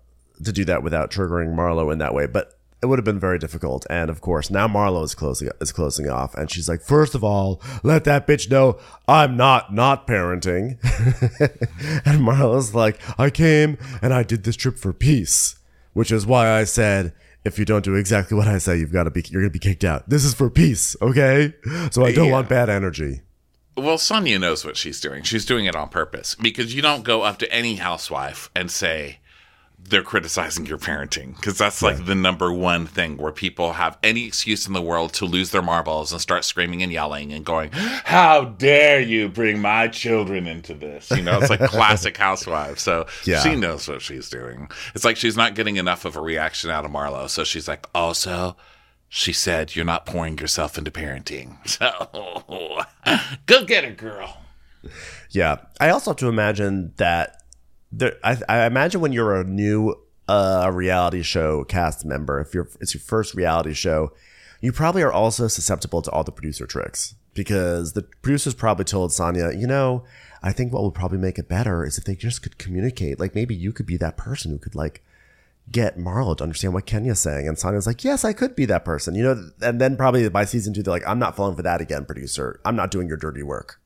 [0.44, 3.38] to do that without triggering Marlo in that way, but it would have been very
[3.38, 3.86] difficult.
[3.88, 7.24] And of course, now Marlo is closing is closing off, and she's like, first of
[7.24, 10.78] all, let that bitch know I'm not not parenting.
[12.06, 15.56] and Marlo's like, I came and I did this trip for peace,
[15.94, 17.12] which is why I said
[17.44, 19.58] if you don't do exactly what I say, you've got to be you're gonna be
[19.58, 20.08] kicked out.
[20.08, 21.54] This is for peace, okay?
[21.90, 22.32] So I don't Yeah.
[22.32, 23.22] want bad energy.
[23.76, 25.22] Well, Sanya knows what she's doing.
[25.22, 29.20] She's doing it on purpose because you don't go up to any housewife and say
[29.78, 34.26] they're criticizing your parenting because that's like the number one thing where people have any
[34.26, 37.70] excuse in the world to lose their marbles and start screaming and yelling and going,
[37.72, 42.82] "How dare you bring my children into this?" You know, it's like classic housewives.
[42.82, 43.40] So Yeah.
[43.40, 44.68] she knows what she's doing.
[44.96, 47.86] It's like she's not getting enough of a reaction out of Marlo, so she's like,
[47.94, 48.56] also.
[49.08, 52.84] She said, "You're not pouring yourself into parenting." So,
[53.46, 54.38] go get her, girl.
[55.30, 57.42] Yeah, I also have to imagine that
[57.92, 58.16] there.
[58.22, 59.96] I, I imagine when you're a new
[60.28, 64.12] uh, reality show cast member, if you're it's your first reality show,
[64.60, 69.10] you probably are also susceptible to all the producer tricks because the producers probably told
[69.10, 70.04] Sanya, you know,
[70.42, 73.20] I think what would probably make it better is if they just could communicate.
[73.20, 75.04] Like maybe you could be that person who could like
[75.70, 77.48] get Marlo to understand what Kenya's saying.
[77.48, 79.50] And Sanya's like, yes, I could be that person, you know.
[79.60, 82.60] And then probably by season two, they're like, I'm not falling for that again, producer.
[82.64, 83.80] I'm not doing your dirty work.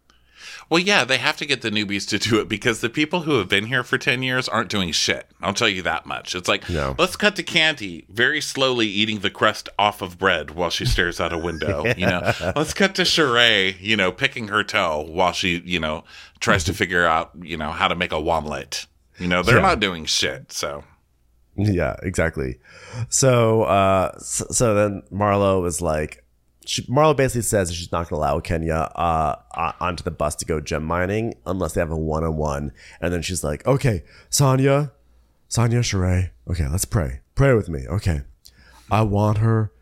[0.68, 3.38] Well, yeah, they have to get the newbies to do it because the people who
[3.38, 5.26] have been here for 10 years aren't doing shit.
[5.42, 6.34] I'll tell you that much.
[6.34, 6.94] It's like, No.
[6.98, 11.20] let's cut to Kandi very slowly eating the crust off of bread while she stares
[11.20, 11.84] out a window.
[11.96, 16.04] You know, let's cut to Sheree, you know, picking her toe while she, you know,
[16.40, 18.86] tries to figure out, you know, how to make a omelet.
[19.18, 19.62] You know, they're Yeah.
[19.62, 20.52] not doing shit.
[20.52, 20.84] So,
[21.56, 22.58] Yeah, exactly.
[23.08, 26.24] So, uh, so, so then Marlo is like,
[26.70, 29.34] she, Marlo basically says she's not going to allow Kenya uh,
[29.80, 32.70] onto the bus to go gem mining unless they have a one on one.
[33.00, 34.92] And then she's like, okay, Sanya,
[35.48, 37.22] Sanya Sheree, okay, let's pray.
[37.34, 37.88] Pray with me.
[37.88, 38.20] Okay.
[38.88, 39.72] I want her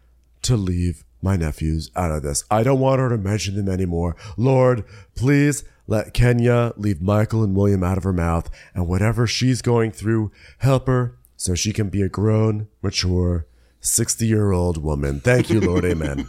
[0.40, 2.44] to leave my nephews out of this.
[2.50, 4.16] I don't want her to mention them anymore.
[4.38, 4.82] Lord,
[5.14, 9.90] please let Kenya leave Michael and William out of her mouth, and whatever she's going
[9.90, 13.46] through, help her so she can be a grown, mature,
[13.80, 15.20] 60 year old woman.
[15.20, 15.84] Thank you, Lord.
[15.84, 16.26] Amen.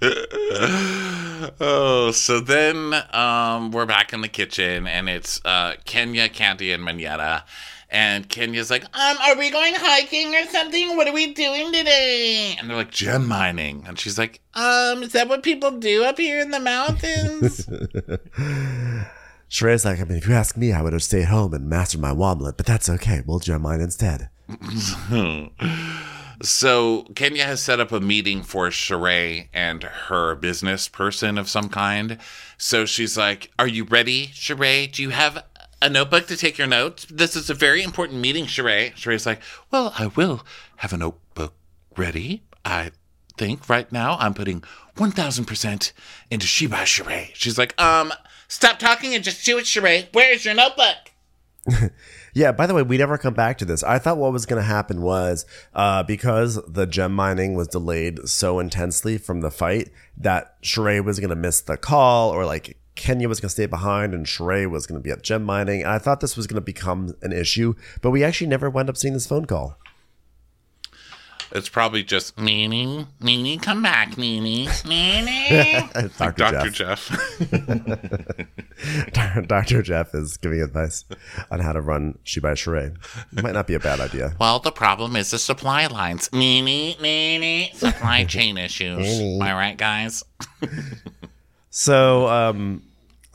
[1.60, 6.82] oh, so then um, we're back in the kitchen and it's uh, Kenya, Kandi, and
[6.84, 7.42] Monyetta.
[7.90, 10.96] And Kenya's like, Um, are we going hiking or something?
[10.96, 12.54] What are we doing today?
[12.58, 13.84] and they're like, gem mining.
[13.86, 17.66] And she's like, Um, is that what people do up here in the mountains?
[19.50, 22.02] Sheree's like, I mean, if you ask me, I would have stayed home and mastered
[22.02, 23.22] my womlet, but that's okay.
[23.26, 24.28] We'll gem mine instead.
[26.40, 31.68] So Kenya has set up a meeting for Sheree and her business person of some
[31.68, 32.18] kind.
[32.56, 34.92] So she's like, Are you ready, Sheree?
[34.92, 35.44] Do you have
[35.82, 37.06] a notebook to take your notes?
[37.10, 38.94] This is a very important meeting, Sheree.
[38.94, 39.40] Sheree's like,
[39.72, 40.44] Well, I will
[40.76, 41.54] have a notebook
[41.96, 42.44] ready.
[42.64, 42.92] I
[43.36, 44.62] think right now I'm putting
[44.96, 45.92] 1000%
[46.30, 47.30] into She by Sheree.
[47.34, 48.12] She's like, Um,
[48.46, 50.06] Stop talking and just do it, Sheree.
[50.12, 50.96] Where's your notebook?
[52.38, 53.82] Yeah, by the way, we never come back to this.
[53.82, 58.28] I thought what was going to happen was uh, because the gem mining was delayed
[58.28, 62.76] so intensely from the fight that Sheree was going to miss the call or like
[62.94, 65.82] Kenya was going to stay behind and Sheree was going to be at gem mining.
[65.82, 68.88] And I thought this was going to become an issue, but we actually never wound
[68.88, 69.76] up seeing this phone call.
[71.52, 74.68] It's probably just Nene, Nene, come back, Nene.
[74.86, 75.88] Nene.
[76.18, 76.32] Dr.
[76.36, 76.70] Dr.
[76.70, 77.08] Jeff.
[77.52, 78.38] Jeff.
[79.48, 79.82] Dr.
[79.82, 81.04] Jeff is giving advice
[81.50, 82.94] on how to run She by Sheree.
[83.42, 84.34] Might not be a bad idea.
[84.38, 86.30] well, the problem is the supply lines.
[86.32, 87.72] Nene, Nene.
[87.74, 89.20] Supply chain issues.
[89.20, 90.24] Am I right, guys?
[91.70, 92.82] So, um,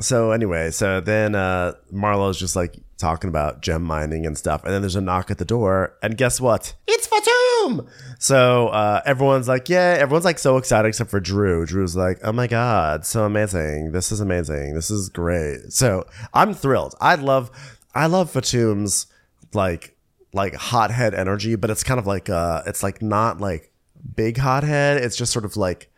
[0.02, 4.74] so anyway, so then uh, Marlo's just like talking about gem mining and stuff, and
[4.74, 6.74] then there's a knock at the door, and guess what?
[6.88, 7.88] It's Fatum.
[8.18, 11.66] So uh, everyone's like, yeah, everyone's like so excited except for Drew.
[11.66, 13.92] Drew's like, oh my god, so amazing!
[13.92, 14.74] This is amazing.
[14.74, 15.74] This is great.
[15.74, 16.96] So I'm thrilled.
[17.02, 17.52] I love,
[17.94, 19.08] I love Fatum's
[19.54, 19.96] like
[20.34, 23.72] like hothead energy, but it's kind of like uh, it's like not like
[24.16, 25.04] big hothead.
[25.04, 25.92] It's just sort of like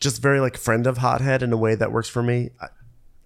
[0.00, 2.50] just very like friend of hothead in a way that works for me.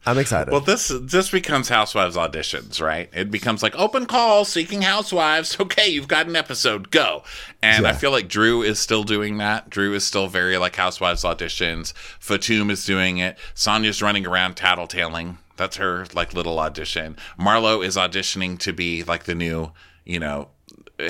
[0.04, 0.50] I'm excited.
[0.50, 3.08] Well, this this becomes Housewives auditions, right?
[3.12, 5.56] It becomes like open call, seeking housewives.
[5.62, 7.22] Okay, you've got an episode, go.
[7.62, 9.70] And I feel like Drew is still doing that.
[9.70, 11.92] Drew is still very like Housewives auditions.
[12.18, 13.38] Fatum is doing it.
[13.54, 15.36] Sanya's running around tattletaling.
[15.56, 17.16] That's her like little audition.
[17.38, 19.70] Marlo is auditioning to be like the new,
[20.04, 20.48] you know,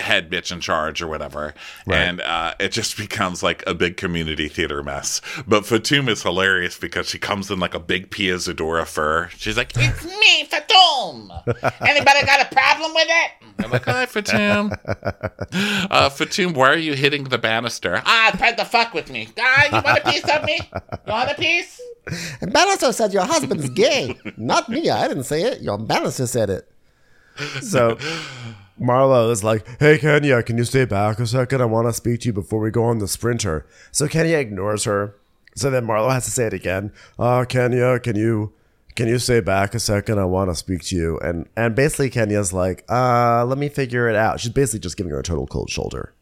[0.00, 1.55] head bitch in charge or whatever.
[1.87, 5.20] And uh, it just becomes like a big community theater mess.
[5.46, 9.28] But Fatum is hilarious because she comes in like a big Pia Zadora fur.
[9.37, 11.31] She's like, It's me, Fatum.
[11.81, 13.31] Anybody got a problem with it?
[13.64, 14.72] I'm like, hi, Fatum.
[14.87, 18.02] uh, Fatum, why are you hitting the banister?
[18.05, 19.28] Ah, tried to fuck with me.
[19.38, 20.61] Ah, you want a piece of me?
[20.62, 21.81] You want a piece?
[22.40, 24.18] And Bannister said your husband's gay.
[24.37, 24.90] Not me.
[24.90, 25.61] I didn't say it.
[25.61, 26.68] Your Bannister said it.
[27.62, 27.96] so
[28.83, 31.61] Marlo is like, "Hey Kenya, can you stay back a second?
[31.61, 34.85] I want to speak to you before we go on the sprinter." So Kenya ignores
[34.85, 35.14] her.
[35.55, 36.92] So then Marlo has to say it again.
[37.18, 38.53] Uh, Kenya, can you
[38.95, 40.18] can you stay back a second?
[40.18, 41.18] I want to speak to you.
[41.21, 44.40] And and basically Kenya's like, uh, let me figure it out.
[44.40, 46.12] She's basically just giving her a total cold shoulder.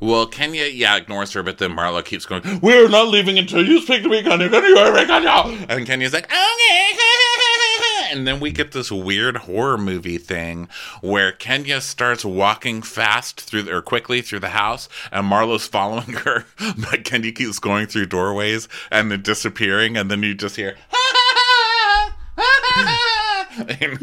[0.00, 3.80] Well, Kenya, yeah, ignores her, but then Marlo keeps going, We're not leaving until you
[3.80, 5.66] speak to me, Kenya, Kenya, Kenya.
[5.68, 7.07] And Kenya's like, Okay.
[8.10, 10.68] And then we get this weird horror movie thing
[11.02, 16.46] where Kenya starts walking fast through or quickly through the house, and Marlo's following her,
[16.58, 20.76] but Kenya keeps going through doorways and then disappearing, and then you just hear,
[23.80, 23.98] in,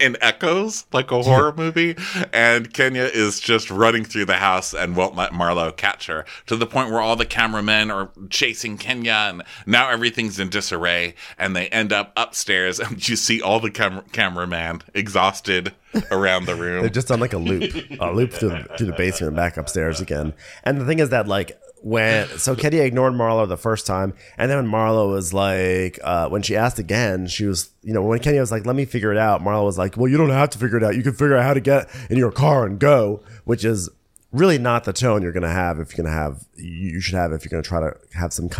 [0.00, 1.96] in echoes like a horror movie
[2.32, 6.56] and kenya is just running through the house and won't let marlo catch her to
[6.56, 11.54] the point where all the cameramen are chasing kenya and now everything's in disarray and
[11.54, 15.74] they end up upstairs and you see all the cam- cameraman exhausted
[16.10, 18.92] around the room They're just on like a loop, a loop through the, through the
[18.92, 20.34] basement and back upstairs again.
[20.62, 24.50] And the thing is that like when so Kenya ignored Marlo the first time, and
[24.50, 28.18] then when Marlo was like, uh, when she asked again, she was, you know, when
[28.18, 30.50] Kenya was like, "Let me figure it out," Marlo was like, "Well, you don't have
[30.50, 30.96] to figure it out.
[30.96, 33.88] You can figure out how to get in your car and go," which is
[34.32, 37.44] really not the tone you're gonna have if you're gonna have you should have if
[37.44, 38.50] you're gonna try to have some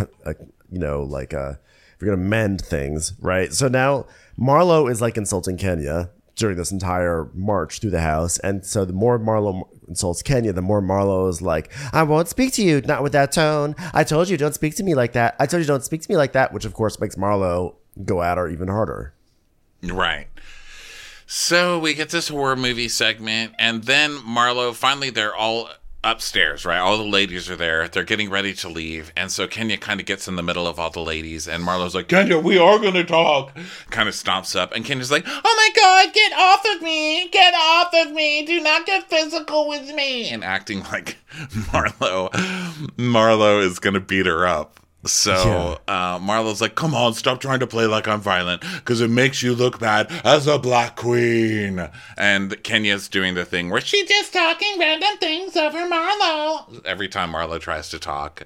[0.71, 1.55] you know like uh
[1.95, 4.07] if you're gonna mend things right so now
[4.39, 8.93] marlo is like insulting kenya during this entire march through the house and so the
[8.93, 13.03] more marlo insults kenya the more marlo is like i won't speak to you not
[13.03, 13.75] with that tone.
[13.95, 15.37] I told you don't speak to me like that.
[15.39, 18.23] I told you don't speak to me like that which of course makes marlo go
[18.23, 19.15] at her even harder.
[19.83, 20.29] Right.
[21.27, 25.69] So we get this horror movie segment, and then Marlo finally they're all
[26.05, 26.79] upstairs, right?
[26.79, 27.89] All the ladies are there.
[27.89, 29.13] They're getting ready to leave.
[29.17, 31.95] And so Kenya kind of gets in the middle of all the ladies, and Marlo's
[31.95, 33.57] like, Kenya, we are going to talk.
[33.91, 37.29] Kind of stomps up, and Kenya's like, Oh my god, get off of me!
[37.29, 38.45] Get off of me!
[38.45, 40.29] Do not get physical with me!
[40.31, 41.17] and acting like
[41.71, 42.31] Marlo,
[42.97, 44.81] Marlo is going to beat her up.
[45.07, 49.11] So uh, Marlo's like, come on, stop trying to play like I'm violent because it
[49.11, 51.89] makes you look bad as a black queen.
[52.17, 56.85] And Kenya's doing the thing where she She just talking random things over Marlo.
[56.85, 58.45] every time Marlo tries to talk.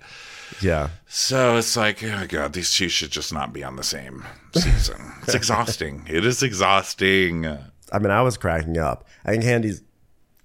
[0.60, 4.24] yeah So it's like, oh god, these two should just not be on the same
[4.54, 4.96] season.
[5.22, 6.04] It's exhausting.
[6.08, 7.46] It is exhausting.
[7.46, 9.04] I mean, I was cracking up.
[9.24, 9.82] I think Kandi's,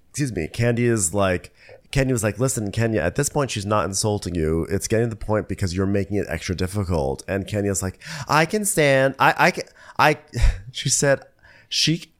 [0.09, 1.53] excuse me, Kandi is like,
[1.91, 4.65] Kandi was like, listen, Kenya, at this point, she's not insulting you.
[4.69, 7.23] It's getting to the point because you're making it extra difficult.
[7.27, 9.63] And Kenya's like, I can stand, I, I can,
[9.97, 10.17] I,
[10.71, 11.23] she said,
[11.69, 12.11] she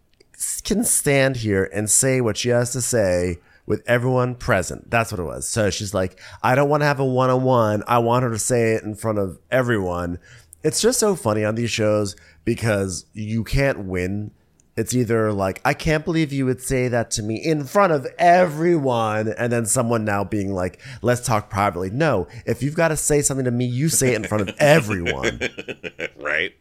[0.64, 4.90] can stand here and say what she has to say with everyone present.
[4.92, 5.48] That's what it was.
[5.48, 7.84] So she's like, I don't want to have a one on one.
[7.88, 10.20] I want her to say it in front of everyone.
[10.64, 14.32] It's just so funny on these shows because you can't win.
[14.78, 18.06] It's either like, I can't believe you would say that to me in front of
[18.18, 21.90] everyone, and then someone now being like, let's talk privately.
[21.90, 24.56] No, if you've got to say something to me, you say it in front of
[24.60, 25.40] everyone.
[26.18, 26.52] right?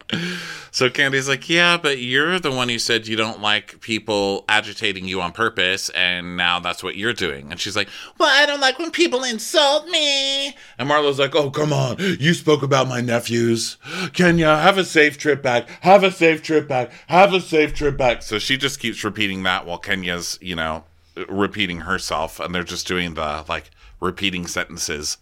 [0.71, 5.05] So Kandi's like, yeah, but you're the one who said you don't like people agitating
[5.05, 7.51] you on purpose, and now that's what you're doing.
[7.51, 10.55] And she's like, Well, I don't like when people insult me.
[10.77, 11.97] and Marlo's like, oh, come on.
[11.99, 13.75] You spoke about my nephews.
[14.13, 15.67] Kenya, have a safe trip back.
[15.81, 16.91] Have a safe trip back.
[17.07, 18.04] Have a safe trip back.
[18.23, 20.83] So she just keeps repeating that while Kenya's, you know,
[21.29, 25.17] repeating herself, and they're just doing the, like, repeating sentences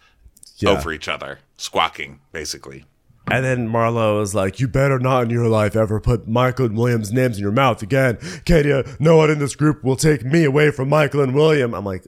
[0.58, 0.72] Yeah.
[0.72, 2.86] over each other, squawking, basically.
[3.32, 6.78] And then Marlo is like, "You better not in your life ever put Michael and
[6.78, 8.84] William's names in your mouth again, Kenya.
[9.00, 12.04] No one in this group will take me away from Michael and William." I'm like,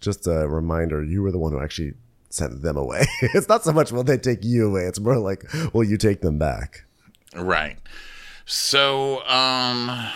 [0.00, 1.92] just a reminder, you were the one who actually
[2.30, 3.04] sent them away.
[3.20, 6.22] it's not so much will they take you away; it's more like, will you take
[6.22, 6.84] them back?"
[7.36, 7.76] Right.
[8.44, 10.08] So, um,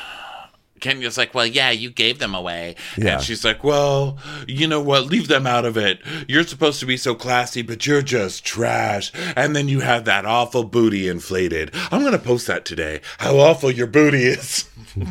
[0.81, 2.77] Kenya's like, well, yeah, you gave them away.
[2.97, 3.15] Yeah.
[3.15, 5.07] And she's like, well, you know what?
[5.07, 6.01] Leave them out of it.
[6.29, 9.13] You're supposed to be so classy, but you're just trash.
[9.37, 11.71] And then you have that awful booty inflated.
[11.91, 13.01] I'm going to post that today.
[13.19, 14.69] How awful your booty is.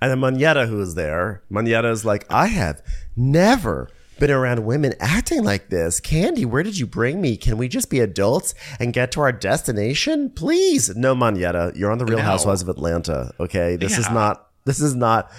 [0.00, 2.82] And then Monyetta, who is there, Monyetta is like, I have
[3.16, 6.00] never been around women acting like this.
[6.00, 7.36] Kandi, where did you bring me?
[7.36, 10.30] Can we just be adults and get to our destination?
[10.30, 10.94] Please.
[10.94, 12.24] No, Monyetta, you're on the Real No.
[12.24, 13.32] Housewives of Atlanta.
[13.40, 13.74] Okay.
[13.74, 15.32] This is not, this is not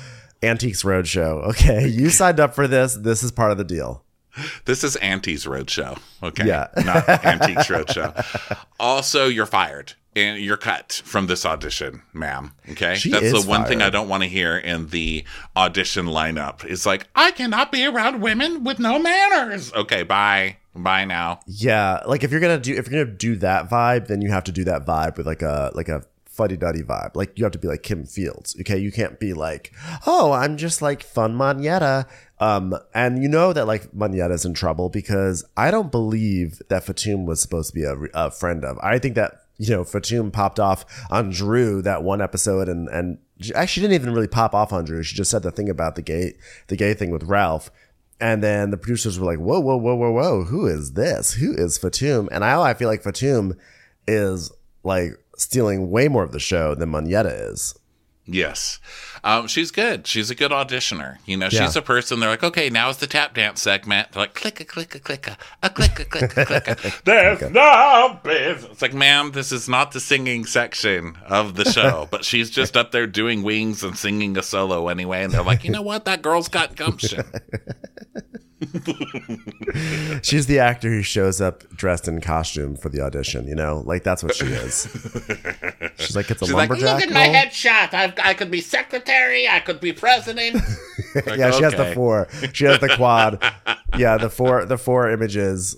[0.44, 1.48] Antiques Roadshow.
[1.52, 1.88] Okay.
[1.88, 2.96] You signed up for this.
[2.96, 4.04] This is part of the deal.
[4.66, 6.00] This is Auntie's Roadshow.
[6.24, 6.48] Okay.
[6.48, 6.68] Yeah.
[6.86, 8.66] Not Antiques Roadshow.
[8.80, 9.94] Also, you're fired.
[10.14, 12.52] And you're cut from this audition, ma'am.
[12.72, 12.96] Okay.
[12.96, 13.82] She That's the one thing.
[13.82, 15.24] I don't want to hear in the
[15.56, 16.66] audition lineup.
[16.66, 19.72] It's like, I cannot be around women with no manners.
[19.74, 20.58] okay, bye.
[20.76, 21.40] Bye now.
[21.48, 22.02] Yeah.
[22.06, 24.32] Like if you're going to do, if you're going to do that vibe, then you
[24.32, 27.16] have to do that vibe with like a, like a fuddy duddy vibe.
[27.16, 28.56] Like you have to be like Kim Fields.
[28.60, 29.72] Okay, you can't be like,
[30.08, 32.06] oh, I'm just like fun Monyetta.
[32.42, 37.28] Um, and you know that like Monyetta's in trouble because I don't believe that Fatum
[37.28, 38.80] was supposed to be a, a friend of.
[38.82, 43.20] I think that you know Fatum popped off on Drew that one episode and and
[43.54, 45.04] actually didn't even really pop off on Drew.
[45.04, 46.34] She just said the thing about the gay
[46.68, 47.70] the gay thing with Ralph.
[48.20, 51.34] And then the producers were like, whoa, whoa, whoa, whoa, whoa, who is this?
[51.34, 52.28] Who is Fatum?
[52.32, 53.58] And I, I feel like Fatum
[54.08, 54.52] is
[54.84, 57.76] like stealing way more of the show than Monyetta is.
[58.26, 58.80] Yes.
[59.24, 60.06] Um, she's good.
[60.08, 61.18] She's a good auditioner.
[61.26, 61.66] You know, Yeah.
[61.66, 62.20] she's a person.
[62.20, 64.12] They're like, okay, now is the tap dance segment.
[64.12, 66.92] They're like, click a click a click a a click a click a click a.
[67.04, 68.72] There's no business.
[68.72, 72.78] It's like, ma'am, this is not the singing section of the show, but she's just
[72.78, 75.24] up there doing wings and singing a solo anyway.
[75.24, 76.06] And they're like, you know what?
[76.06, 77.26] That girl's got gumption.
[80.22, 83.82] She's the actor who shows up dressed in costume for the audition, you know?
[83.86, 84.84] Like that's what she is.
[85.98, 86.70] She's like, it's a She's like.
[86.70, 87.34] Look at my role.
[87.36, 87.94] headshot.
[87.94, 89.48] I've, I could be secretary.
[89.48, 90.56] I could be president.
[91.16, 92.28] Like, yeah, she has the four.
[92.54, 93.44] She has the quad.
[93.98, 95.76] yeah, the four the four images.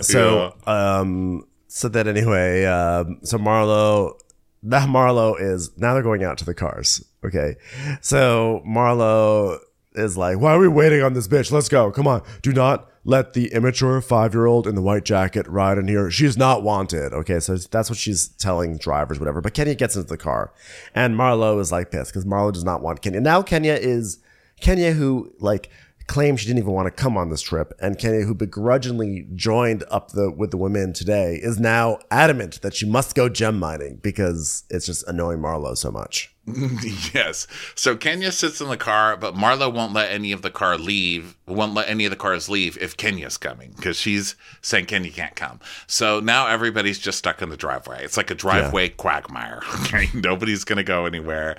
[0.00, 4.18] So um so that anyway, um so Marlo
[4.64, 7.04] that Marlo is now they're going out to the cars.
[7.24, 7.54] Okay.
[8.00, 9.58] So Marlo
[9.94, 11.50] is like, Why are we waiting on this bitch?
[11.50, 11.90] Let's go.
[11.90, 12.22] Come on.
[12.42, 16.10] Do not let the immature five year old in the white jacket ride in here.
[16.10, 17.12] She's not wanted.
[17.14, 19.40] Okay, so that's what she's telling drivers, whatever.
[19.40, 20.52] But Kenya gets into the car,
[20.94, 23.20] and Marlo is like pissed because Marlo does not want Kenya.
[23.20, 24.18] Now Kenya is
[24.60, 25.70] Kenya who like
[26.06, 29.84] claimed she didn't even want to come on this trip, and Kenya who begrudgingly joined
[29.90, 34.00] up the with the women today is now adamant that she must go gem mining
[34.02, 36.34] because it's just annoying Marlo so much.
[37.14, 37.46] yes.
[37.74, 41.36] So Kenya sits in the car, but Marla won't let any of the car leave.
[41.46, 45.34] Won't let any of the cars leave if Kenya's coming because she's saying Kenya can't
[45.36, 45.60] come.
[45.86, 48.04] So now everybody's just stuck in the driveway.
[48.04, 49.62] It's like a driveway quagmire.
[49.88, 51.56] Okay, nobody's gonna go anywhere,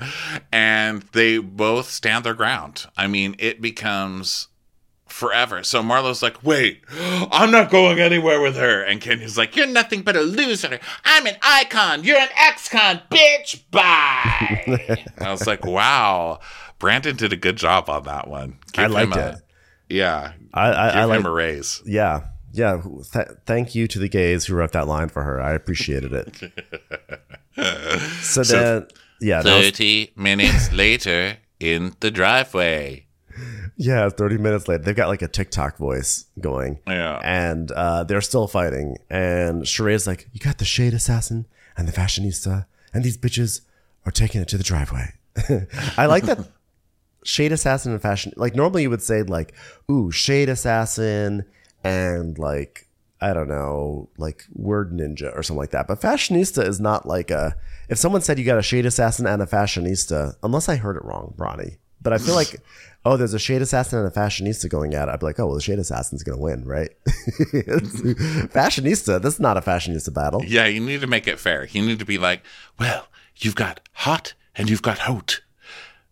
[0.51, 2.85] and they both stand their ground.
[2.97, 4.49] I mean, it becomes
[5.09, 5.63] forever.
[5.63, 6.83] So Marlo's like, wait,
[7.31, 8.83] I'm not going anywhere with her.
[8.83, 10.79] And Kenya's like, you're nothing but a loser.
[11.05, 12.03] I'm an icon.
[12.03, 13.63] You're an ex-con, bitch.
[13.71, 15.05] Bye.
[15.17, 16.39] I was like, wow.
[16.79, 18.59] Brandon did a good job on that one.
[18.77, 19.35] I liked a- it.
[19.89, 20.33] Yeah.
[20.53, 21.81] I I, Give I like him a raise.
[21.85, 22.21] yeah.
[22.51, 22.81] Yeah,
[23.13, 25.39] th- thank you to the gays who wrote that line for her.
[25.39, 26.51] I appreciated it.
[28.21, 28.87] So then,
[29.21, 33.05] yeah, that was- 30 minutes later in the driveway.
[33.81, 36.79] Yeah, 30 minutes later, they've got like a TikTok voice going.
[36.85, 37.17] Yeah.
[37.23, 38.97] And uh, they're still fighting.
[39.09, 41.45] And Sheree's like, You got the shade assassin
[41.77, 43.61] and the fashionista, and these bitches
[44.05, 45.13] are taking it to the driveway.
[45.97, 46.39] I like that
[47.23, 48.33] shade assassin and fashion.
[48.35, 49.53] Like, normally you would say, like,
[49.89, 51.45] Ooh, shade assassin
[51.81, 52.85] and like,
[53.21, 55.87] I don't know, like word ninja or something like that.
[55.87, 57.55] But fashionista is not like a.
[57.87, 61.05] If someone said you got a shade assassin and a fashionista, unless I heard it
[61.05, 61.77] wrong, Bronny.
[62.01, 62.61] But I feel like,
[63.09, 65.11] oh, there's a shade assassin and a fashionista going at it.
[65.11, 66.91] I'd be like, oh, well, the shade assassin's going to win, right?
[68.53, 70.43] fashionista, this is not a fashionista battle.
[70.45, 71.65] Yeah, you need to make it fair.
[71.65, 72.43] You need to be like,
[72.79, 73.07] well,
[73.37, 75.41] you've got hot and you've got haute.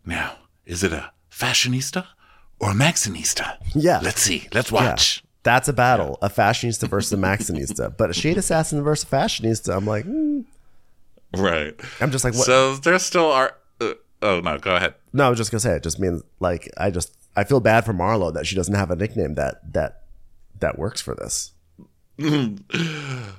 [0.04, 0.36] Now,
[0.66, 2.06] is it a fashionista
[2.58, 3.56] or a maxinista?
[3.74, 4.00] Yeah.
[4.02, 4.48] Let's see.
[4.52, 4.90] Let's Yeah.
[4.90, 5.22] watch.
[5.44, 7.94] That's a battle, a fashionista versus a maxinista.
[7.96, 10.40] But a shade assassin versus a fashionista, I'm like, hmm.
[11.36, 11.74] Right.
[12.00, 12.46] I'm just like, what?
[12.46, 13.54] So there still are.
[13.80, 13.92] Uh,
[14.22, 14.94] oh, no, go ahead.
[15.12, 15.82] no, I was just gonna say it.
[15.82, 18.96] Just means like I just I feel bad for Marlo that she doesn't have a
[18.96, 20.02] nickname that that
[20.60, 21.52] that works for this.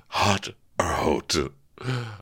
[0.09, 0.49] Hot
[0.79, 1.35] or hot.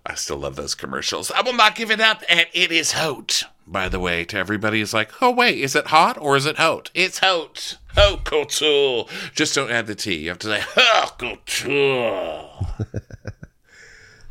[0.05, 1.31] I still love those commercials.
[1.31, 3.43] I will not give it up, and it is hot.
[3.65, 6.57] By the way, to everybody who's like, oh, wait, is it hot or is it
[6.57, 6.89] haute?
[6.93, 7.77] It's hot.
[7.95, 9.05] Haute couture.
[9.33, 10.15] Just don't add the T.
[10.15, 12.49] You have to say, haute couture.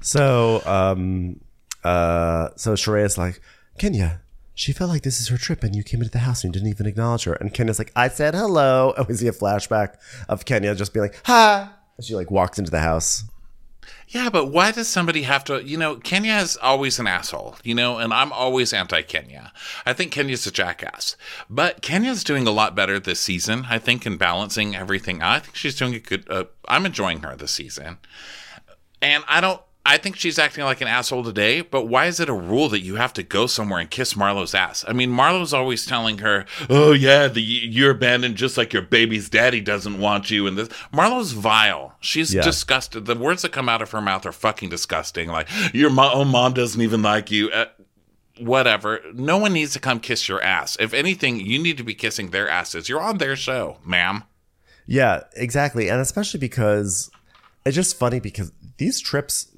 [0.01, 1.41] So um
[1.83, 3.41] uh so Sheree's like,
[3.79, 4.21] Kenya,
[4.55, 6.61] she felt like this is her trip and you came into the house and you
[6.61, 7.35] didn't even acknowledge her.
[7.35, 8.95] And Kenya's like, I said hello.
[8.97, 9.97] And we see a flashback
[10.29, 11.69] of Kenya just being like, hi.
[11.97, 13.25] And she like walks into the house.
[14.09, 15.63] Yeah, but why does somebody have to?
[15.63, 19.53] You know, Kenya is always an asshole, you know, and I'm always anti Kenya.
[19.85, 21.17] I think Kenya's a jackass.
[21.51, 25.23] But Kenya's doing a lot better this season, I think, in balancing everything.
[25.23, 27.99] I think she's doing a good, uh, I'm enjoying her this season.
[29.03, 32.29] And I don't, I think she's acting like an asshole today, but why is it
[32.29, 34.85] a rule that you have to go somewhere and kiss Marlo's ass?
[34.89, 39.29] I mean, Marlo's always telling her, "Oh yeah, the, you're abandoned just like your baby's
[39.31, 41.95] daddy doesn't want you." And this, Marlo's vile.
[42.01, 42.43] She's Yeah.
[42.43, 43.07] disgusted.
[43.07, 45.29] The words that come out of her mouth are fucking disgusting.
[45.29, 47.51] Like your mo- own mom doesn't even like you.
[47.51, 47.67] Uh,
[48.39, 49.01] whatever.
[49.15, 50.77] No one needs to come kiss your ass.
[50.81, 52.89] If anything, you need to be kissing their asses.
[52.89, 54.25] You're on their show, ma'am.
[54.87, 55.89] Yeah, exactly.
[55.89, 57.11] And especially because
[57.65, 59.49] it's just funny because these trips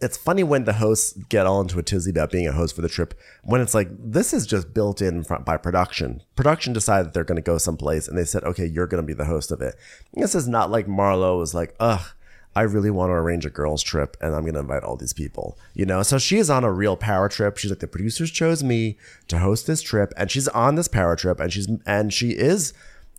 [0.00, 2.82] it's funny when the hosts get all into a tizzy about being a host for
[2.82, 6.22] the trip when it's like this is just built in by production.
[6.36, 9.06] Production decided that they're going to go someplace and they said okay you're going to
[9.06, 9.74] be the host of it.
[10.14, 12.12] This is not like marlo was like ugh
[12.56, 15.12] i really want to arrange a girls trip and i'm going to invite all these
[15.12, 16.02] people you know?
[16.02, 17.56] So she is on a real power trip.
[17.56, 18.96] She's like the producers chose me
[19.28, 22.72] to host this trip and she's on this power trip and she's and she is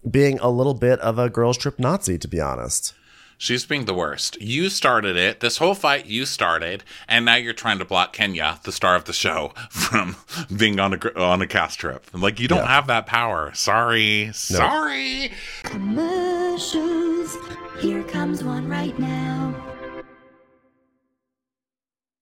[0.10, 2.94] being a little bit of a girls trip nazi to be honest
[3.42, 4.40] She's being the worst.
[4.42, 5.40] You started it.
[5.40, 9.06] This whole fight you started, and now you're trying to block Kenya, the star of
[9.06, 10.18] the show, from
[10.56, 12.06] being on a on a cast trip.
[12.14, 12.68] Like you don't Yeah.
[12.68, 13.54] have that power.
[13.54, 15.32] Sorry, sorry.
[15.64, 17.38] Commercials.
[17.80, 19.56] Here comes one right now.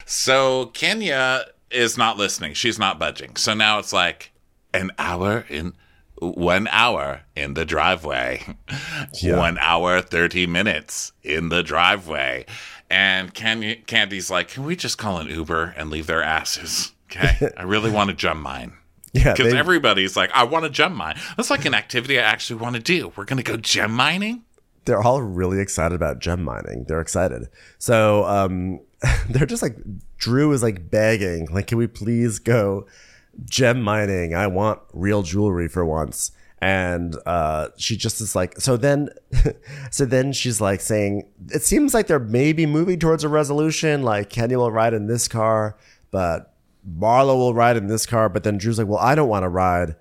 [0.05, 2.53] So Kenya is not listening.
[2.53, 3.35] She's not budging.
[3.37, 4.31] So now it's like
[4.71, 5.73] an hour in
[6.19, 8.43] one hour in the driveway.
[9.21, 9.37] Yeah.
[9.37, 12.45] One hour, 30 minutes in the driveway.
[12.89, 16.93] And Kenya, Kandi's like, can we just call an Uber and leave their asses?
[17.11, 17.49] Okay.
[17.57, 18.73] I really want to gem mine.
[19.13, 21.19] yeah Because they- everybody's like, I want to gem mine.
[21.35, 23.11] That's like an activity I actually want to do.
[23.15, 24.43] We're going to go gem mining.
[24.85, 26.85] they're all really excited about gem mining.
[26.87, 27.47] They're excited.
[27.77, 28.79] So um,
[29.29, 29.75] they're just like
[30.17, 32.87] Drew is like begging, like, can we please go
[33.45, 34.35] gem mining?
[34.35, 36.31] I want real jewelry for once.
[36.59, 39.09] And uh, she just is like, so then,
[39.91, 44.01] so then she's like saying, it seems like they're maybe moving towards a resolution.
[44.01, 45.77] Like Kenny will ride in this car,
[46.09, 46.55] but
[46.89, 48.27] Marlo will ride in this car.
[48.27, 49.95] But then Drew's like, well, I don't want to ride.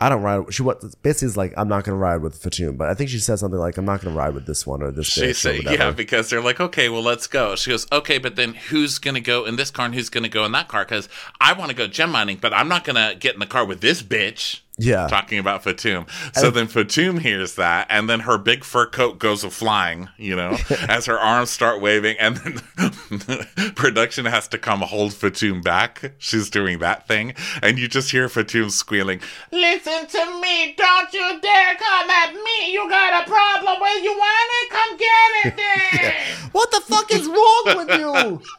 [0.00, 0.54] I don't ride.
[0.54, 3.10] She what basically is like, I'm not going to ride with Fatum, but I think
[3.10, 5.06] she said something like, I'm not going to ride with this one or this.
[5.06, 7.56] She said, yeah, because they're like, okay, well, let's go.
[7.56, 10.22] She goes, okay, but then who's going to go in this car and who's going
[10.22, 10.84] to go in that car?
[10.84, 11.08] Because
[11.40, 13.64] I want to go gem mining, but I'm not going to get in the car
[13.64, 14.60] with this bitch.
[14.78, 15.08] Yeah.
[15.08, 16.06] Talking about Fatum.
[16.34, 20.36] So then Fatum hears that, and then her big fur coat goes a flying, you
[20.36, 20.56] know,
[20.88, 26.12] as her arms start waving, and then production has to come hold Fatum back.
[26.18, 29.20] She's doing that thing, and you just hear Fatum squealing,
[29.50, 30.74] Listen to me.
[30.76, 32.72] Don't you dare come at me.
[32.72, 34.70] You got a problem where you want it?
[34.70, 35.56] Come get it
[36.02, 36.50] then.
[36.52, 38.12] What the fuck is wrong with you?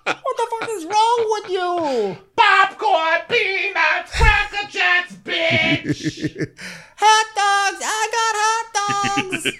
[0.03, 2.17] What the fuck is wrong with you?
[2.39, 6.57] Popcorn, peanuts, cracker jacks, bitch.
[6.97, 7.81] Hot dogs!
[7.83, 9.47] I got hot dogs!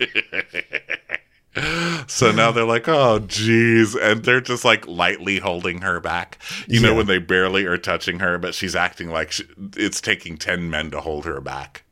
[2.08, 3.94] So now they're like, oh, geez.
[3.96, 6.38] And they're just like lightly holding her back.
[6.68, 9.44] You know, when they barely are touching her, but she's acting like she,
[9.76, 11.84] it's taking 10 men to hold her back.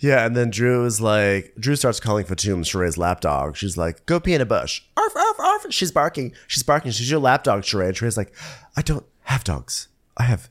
[0.00, 3.56] yeah, and then Drew is like, Drew starts calling Fatum Sheree's lapdog.
[3.56, 4.82] She's like, go pee in a bush.
[4.96, 5.66] Arf, arf, arf.
[5.70, 6.32] She's barking.
[6.48, 6.90] She's barking.
[6.90, 7.86] She's your lapdog, Sheree.
[7.88, 8.34] And Sheree's like,
[8.76, 9.88] I don't have dogs.
[10.16, 10.48] I have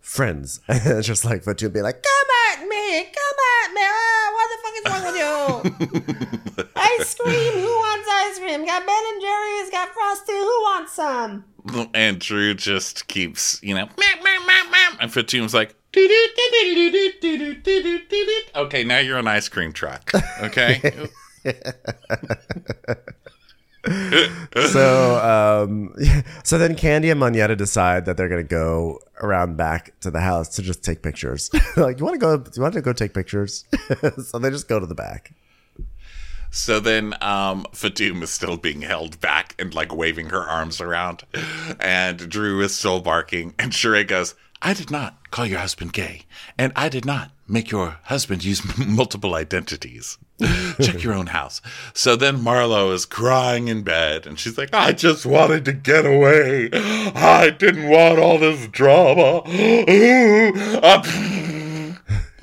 [0.00, 0.60] friends.
[0.68, 3.04] And just like Fatum be like, Come at me.
[3.04, 3.80] Come at me.
[3.82, 6.68] Ah, what the fuck is wrong with you?
[6.76, 7.52] ice cream.
[7.54, 8.64] Who wants ice cream?
[8.66, 9.70] Got Ben and Jerry's.
[9.70, 10.32] Got Frosty.
[10.32, 11.44] Who wants some?
[11.94, 14.96] And Drew just keeps, you know, meow, meow, meow, meow.
[15.00, 15.74] and Fatum's like,
[18.56, 20.10] okay, now you're an ice cream truck.
[20.42, 21.08] Okay.
[24.72, 25.94] So um
[26.44, 30.48] so then Kandi and Monyetta decide that they're gonna go around back to the house
[30.56, 33.64] to just take pictures like you want to go you want to go take pictures
[34.26, 35.32] so they just go to the back
[36.50, 41.24] So then um, Fatum is still being held back and like waving her arms around.
[41.80, 43.54] And Drew is still barking.
[43.58, 46.26] And Sheree goes, I did not call your husband gay.
[46.56, 50.16] And I did not make your husband use multiple identities.
[50.82, 51.60] Check your own house.
[51.92, 56.04] So then Marlo is crying in bed and she's like, I just wanted to get
[56.04, 56.70] away.
[56.72, 59.42] I didn't want all this drama.
[60.82, 61.02] Ah,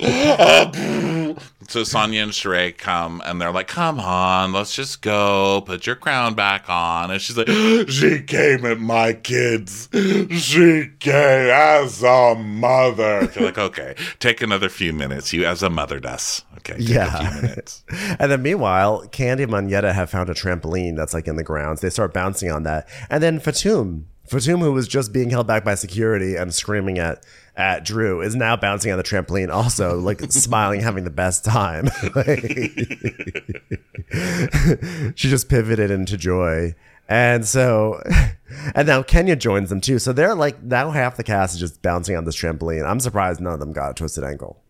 [0.00, 1.34] uh,
[1.68, 5.62] so Sanya and Sheree come and they're like, "Come on, let's just go.
[5.66, 7.48] Put your crown back on." And she's like,
[7.88, 9.88] "She came at my kids.
[9.92, 15.32] She came as a mother." You're like, "Okay, take another few minutes.
[15.32, 16.42] You as a mother does.
[16.58, 17.18] Okay, take Yeah.
[17.18, 17.84] a few minutes."
[18.18, 21.80] and then meanwhile Kandi and Monyetta have found a trampoline that's like in the grounds
[21.80, 25.64] they start bouncing on that and then Fatum Fatum who was just being held back
[25.64, 27.24] by security and screaming at
[27.56, 31.88] at Drew is now bouncing on the trampoline also like smiling having the best time
[35.14, 36.74] she just pivoted into joy.
[37.08, 38.02] And so,
[38.74, 39.98] and now Kenya joins them too.
[39.98, 42.88] So they're like, now half the cast is just bouncing on this trampoline.
[42.88, 44.62] I'm surprised none of them got a twisted ankle.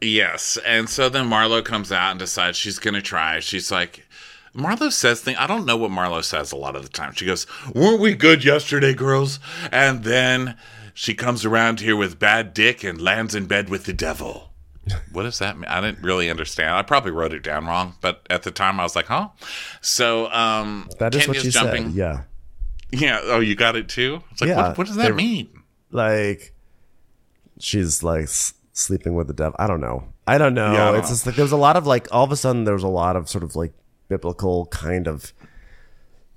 [0.00, 0.58] Yes.
[0.66, 3.40] And so then Marlo comes out and decides she's going to try.
[3.40, 4.06] She's like,
[4.54, 5.38] Marlo says things.
[5.38, 7.12] I don't know what Marlo says a lot of the time.
[7.12, 9.38] She goes, Weren't we good yesterday, girls?
[9.70, 10.56] And then
[10.98, 14.50] she comes around here with bad dick and lands in bed with the devil.
[15.12, 15.68] What does that mean?
[15.68, 16.70] I didn't really understand.
[16.74, 19.28] I probably wrote it down wrong, but at the time I was like, huh?
[19.82, 21.90] So, um, That is Kenya's what you said.
[21.92, 22.22] Yeah.
[22.92, 23.20] Yeah.
[23.24, 24.22] Oh, you got it too.
[24.30, 25.48] It's like, Yeah, what, what does that mean?
[25.90, 26.52] like
[27.58, 28.28] she's like
[28.72, 29.54] sleeping with the devil.
[29.58, 30.04] I don't know.
[30.26, 30.72] I don't know.
[30.72, 31.12] Yeah, I don't it's know.
[31.14, 32.88] just like there was a lot of like all of a sudden there was a
[32.88, 33.72] lot of sort of like
[34.08, 35.32] biblical kind of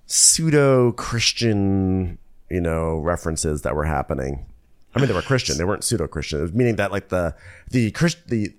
[0.05, 2.17] pseudo Christian,
[2.49, 4.45] you know, references that were happening.
[4.95, 5.57] I mean, they were Christian.
[5.57, 6.49] They weren't pseudo Christian.
[6.55, 7.35] Meaning that like the
[7.69, 8.53] the Christ the.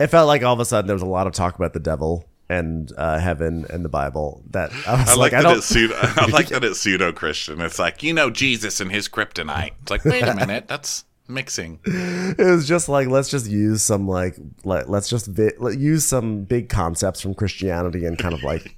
[0.00, 1.80] It felt like all of a sudden there was a lot of talk about the
[1.80, 4.42] devil and uh, heaven and the Bible.
[4.50, 5.58] That I was I like, like, I that don't.
[5.58, 5.94] it's pseudo.
[6.00, 7.60] I like that it's pseudo Christian.
[7.60, 9.72] It's like you know Jesus and his kryptonite.
[9.82, 11.78] It's like wait a minute, that's mixing.
[11.84, 16.04] it was just like let's just use some like let, let's just vi- let, use
[16.04, 18.76] some big concepts from christianity and kind of like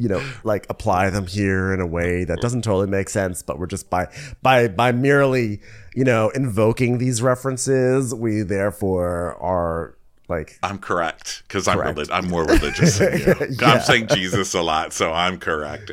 [0.00, 3.58] you know like apply them here in a way that doesn't totally make sense but
[3.58, 4.08] we're just by
[4.40, 5.60] by by merely
[5.94, 9.94] you know invoking these references we therefore are
[10.30, 13.34] like I'm correct because I'm relig- I'm more religious than you.
[13.60, 13.72] Yeah.
[13.72, 15.90] I'm saying Jesus a lot, so I'm correct.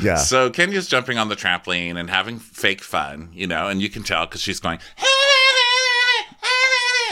[0.00, 0.14] Yeah.
[0.14, 4.04] So Kenya's jumping on the trampoline and having fake fun, you know, and you can
[4.04, 4.78] tell because she's going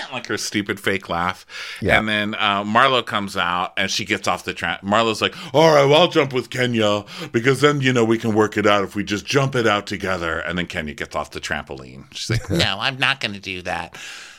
[0.13, 1.47] like her stupid fake laugh.
[1.81, 1.99] Yeah.
[1.99, 4.83] And then uh, Marlo comes out and she gets off the tramp.
[4.83, 8.35] Marlo's like, "All right, well, I'll jump with Kenya because then you know we can
[8.35, 11.31] work it out if we just jump it out together." And then Kenya gets off
[11.31, 12.05] the trampoline.
[12.13, 13.97] She's like, "No, I'm not going to do that."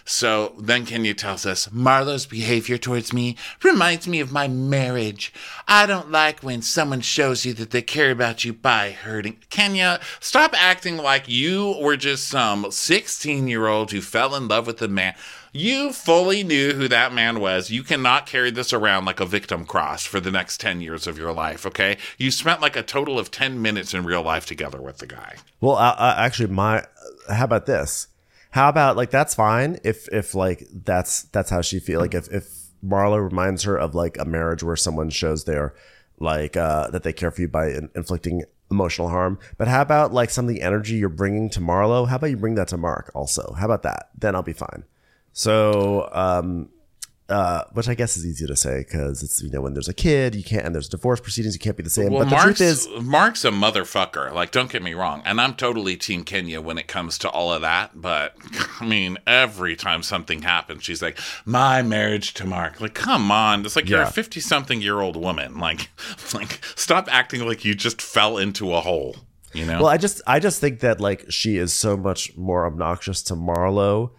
[0.10, 5.32] So then Kenya tells us Marlo's behavior towards me reminds me of my marriage.
[5.68, 9.38] I don't like when someone shows you that they care about you by hurting.
[9.52, 14.66] Kenya, stop acting like you were just some 16 year old who fell in love
[14.66, 15.14] with a man.
[15.52, 17.72] You fully knew who that man was.
[17.72, 21.18] You cannot carry this around like a victim cross for the next 10 years of
[21.18, 21.97] your life, okay?
[22.18, 25.38] You spent like a total of 10 minutes in real life together with the guy.
[25.60, 26.86] well uh, actually my
[27.30, 28.08] how about this?
[28.52, 32.00] How about like that's fine if if like that's that's how she feel.
[32.00, 32.47] Like if if
[32.86, 35.74] marlo reminds her of like a marriage where someone shows their
[36.20, 39.39] like uh that they care for you by in- inflicting emotional harm.
[39.58, 42.08] But how about like some of the energy you're bringing to marlo?
[42.08, 43.54] How about you bring that to mark also?
[43.58, 44.10] How about that?
[44.18, 44.84] Then i'll be fine
[45.34, 46.70] so um
[47.30, 49.94] uh, which I guess is easy to say because it's you know when there's a
[49.94, 52.12] kid you can't and there's divorce proceedings you can't be the same.
[52.12, 54.34] Well, but the Mark's, truth is, Mark's a motherfucker.
[54.34, 55.22] Like, don't get me wrong.
[55.26, 58.02] And I'm totally Team Kenya when it comes to all of that.
[58.02, 58.36] But,
[58.80, 62.82] I mean, every time something happens, she's like, my marriage to Mark.
[62.82, 63.64] Like, come on.
[63.64, 65.60] It's like you're a 50 something year old woman.
[65.60, 65.90] Like,
[66.34, 69.16] like, stop acting like you just fell into a hole,
[69.54, 69.80] you know?
[69.80, 73.36] Well, I just I just think that like she is so much more obnoxious to
[73.36, 74.12] Marlo.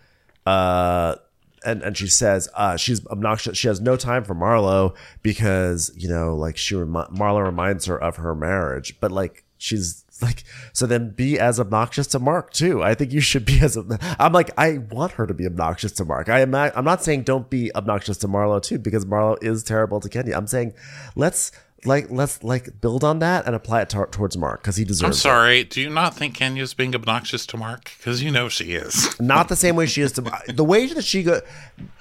[0.51, 1.17] Uh
[1.65, 3.59] and, and she says uh, she's obnoxious.
[3.59, 8.01] She has no time for Marlo because you know, like she remi- Marlo reminds her
[8.01, 10.87] of her marriage, but like she's like so.
[10.87, 12.83] Then be as obnoxious to Mark too.
[12.83, 13.77] I think you should be as.
[14.19, 16.29] I'm like I want her to be obnoxious to Mark.
[16.29, 16.51] I am.
[16.51, 20.09] Not, I'm not saying don't be obnoxious to Marlo too because Marlo is terrible to
[20.09, 20.37] Kenya.
[20.37, 20.75] I'm saying
[21.15, 21.53] let's
[21.85, 25.05] like let's like build on that and apply it towards Mark because he deserves.
[25.05, 25.15] I'm it.
[25.15, 25.65] sorry.
[25.65, 27.93] Do you not think Kenya's being obnoxious to Mark?
[27.99, 29.19] Because you know she is.
[29.21, 31.41] not the same way she is to the way that she go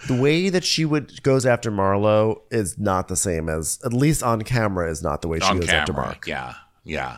[0.07, 4.23] the way that she would goes after Marlo is not the same as at least
[4.23, 5.93] on camera is not the way she on goes after.
[5.93, 6.27] Mark.
[6.27, 7.17] Yeah, yeah.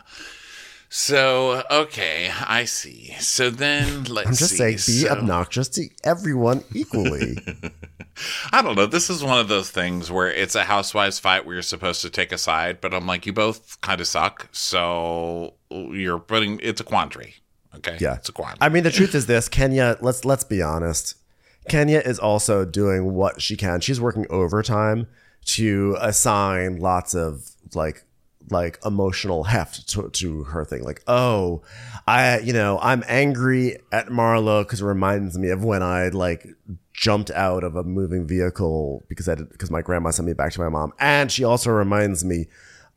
[0.94, 3.16] So okay, I see.
[3.18, 4.56] So then let's I'm just see.
[4.58, 7.38] saying be So- obnoxious to everyone equally.
[8.52, 8.84] I don't know.
[8.84, 12.10] This is one of those things where it's a housewives fight where you're supposed to
[12.10, 14.48] take a side, but I'm like, you both kind of suck.
[14.52, 17.36] So you're putting it's a quandary.
[17.76, 17.96] Okay.
[17.98, 18.16] Yeah.
[18.16, 18.58] It's a quandary.
[18.60, 21.16] I mean the truth is this, Kenya, let's let's be honest.
[21.70, 23.80] Kenya is also doing what she can.
[23.80, 25.06] She's working overtime
[25.46, 28.04] to assign lots of like
[28.50, 30.82] like emotional heft to, to her thing.
[30.82, 31.62] Like, oh,
[32.06, 36.46] I you know, I'm angry at Marlo because it reminds me of when I like
[36.92, 40.52] jumped out of a moving vehicle because I did because my grandma sent me back
[40.52, 40.92] to my mom.
[40.98, 42.46] And she also reminds me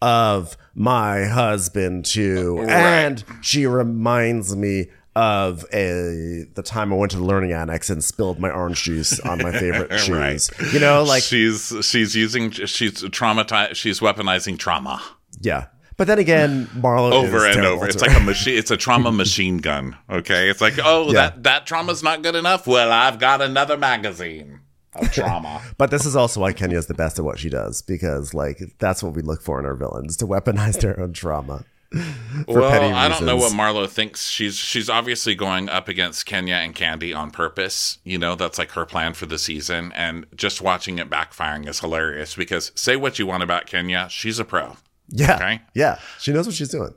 [0.02, 2.66] of my husband too.
[2.68, 8.04] And she reminds me of a the time I went to the learning annex and
[8.04, 10.52] spilled my orange juice on my favorite shoes.
[10.60, 10.74] Right.
[10.74, 15.02] You know, like she's she's using she's traumatized she's weaponizing trauma
[15.42, 15.68] yeah.
[15.98, 17.88] But then again, Marlo over is and over.
[17.88, 18.58] It's like a machine.
[18.58, 19.96] It's a trauma machine gun.
[20.10, 20.50] Okay.
[20.50, 21.14] It's like oh Yeah.
[21.14, 22.68] that that trauma's not good enough.
[22.68, 24.60] Well, I've got another magazine
[24.96, 25.62] of trauma.
[25.78, 28.60] But this is also why Kenya is the best at what she does because, like,
[28.80, 31.64] that's what we look for in our villains to weaponize their own trauma.
[32.48, 33.54] well, I don't know what.
[33.54, 34.28] Marlo thinks.
[34.28, 38.00] She's she's obviously going up against Kenya and Kandi on purpose.
[38.04, 39.94] You know, that's like her plan for the season.
[39.96, 44.40] And just watching it backfiring is hilarious because say what you want about Kenya, she's
[44.40, 44.76] a pro.
[45.10, 45.62] Yeah, Okay.
[45.74, 46.94] yeah, she knows what she's doing.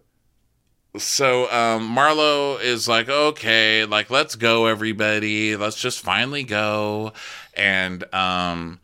[0.96, 5.54] So um, Marlo is like, okay, like let's go, everybody.
[5.56, 7.12] Let's just finally go.
[7.54, 8.80] And um,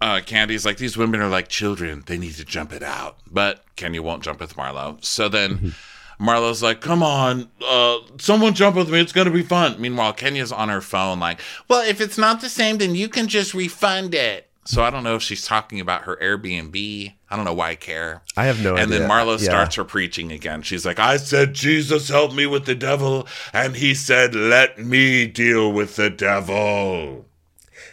[0.00, 2.04] uh, Kandi's like, these women are like children.
[2.06, 3.18] They need to jump it out.
[3.30, 5.04] But Kenya won't jump with Marlo.
[5.04, 5.74] So then
[6.20, 9.00] Marlo's like, "Come on, uh, someone jump with me.
[9.00, 12.48] It's gonna be fun." Meanwhile, Kenya's on her phone, like, "Well, if it's not the
[12.48, 16.02] same, then you can just refund it." So I don't know if she's talking about
[16.02, 17.14] her Airbnb.
[17.30, 18.22] I don't know why I care.
[18.36, 18.82] I have no idea.
[18.82, 18.98] and idea.
[19.00, 19.44] then Marlo Yeah.
[19.44, 20.62] starts her preaching again.
[20.62, 23.28] She's like, I said, Jesus help me with the devil.
[23.52, 27.26] And he said, let me deal with the devil.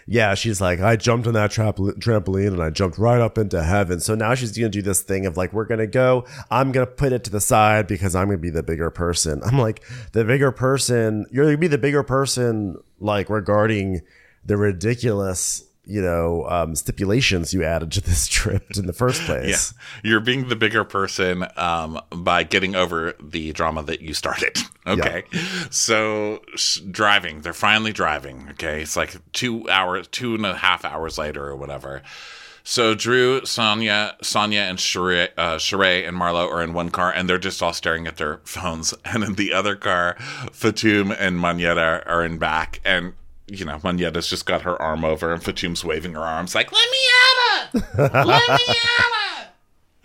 [0.09, 3.99] Yeah, she's like, I jumped on that trampoline and I jumped right up into heaven.
[3.99, 6.71] So now she's going to do this thing of like, we're going to go, I'm
[6.71, 9.41] going to put it to the side because I'm going to be the bigger person.
[9.45, 9.83] I'm like,
[10.13, 13.99] the bigger person, you're going to be the bigger person, like regarding
[14.45, 19.73] the ridiculous, you know, um, stipulations you added to this trip in the first place.
[20.03, 20.09] Yeah.
[20.11, 24.57] You're being the bigger person um, by getting over the drama that you started.
[24.87, 25.25] Okay.
[25.69, 28.47] So s- driving, they're finally driving.
[28.51, 28.83] Okay.
[28.83, 32.03] It's like two hours, two and a half hours later or whatever.
[32.63, 37.29] So Drew, Sanya, Sanya, and Sheree, uh, Sheree and Marlo are in one car, and
[37.29, 38.93] they're just all staring at their phones.
[39.03, 40.15] And in the other car,
[40.53, 43.11] Fatum and Monyetta are in back, and
[43.47, 46.87] you know Monyetta's just got her arm over, and Fatum's waving her arms like, "Let
[46.89, 48.13] me at it!
[48.25, 48.75] Let me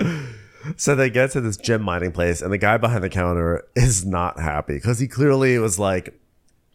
[0.00, 0.28] it!"
[0.76, 4.06] So they get to this gem mining place, and the guy behind the counter is
[4.06, 6.18] not happy because he clearly was like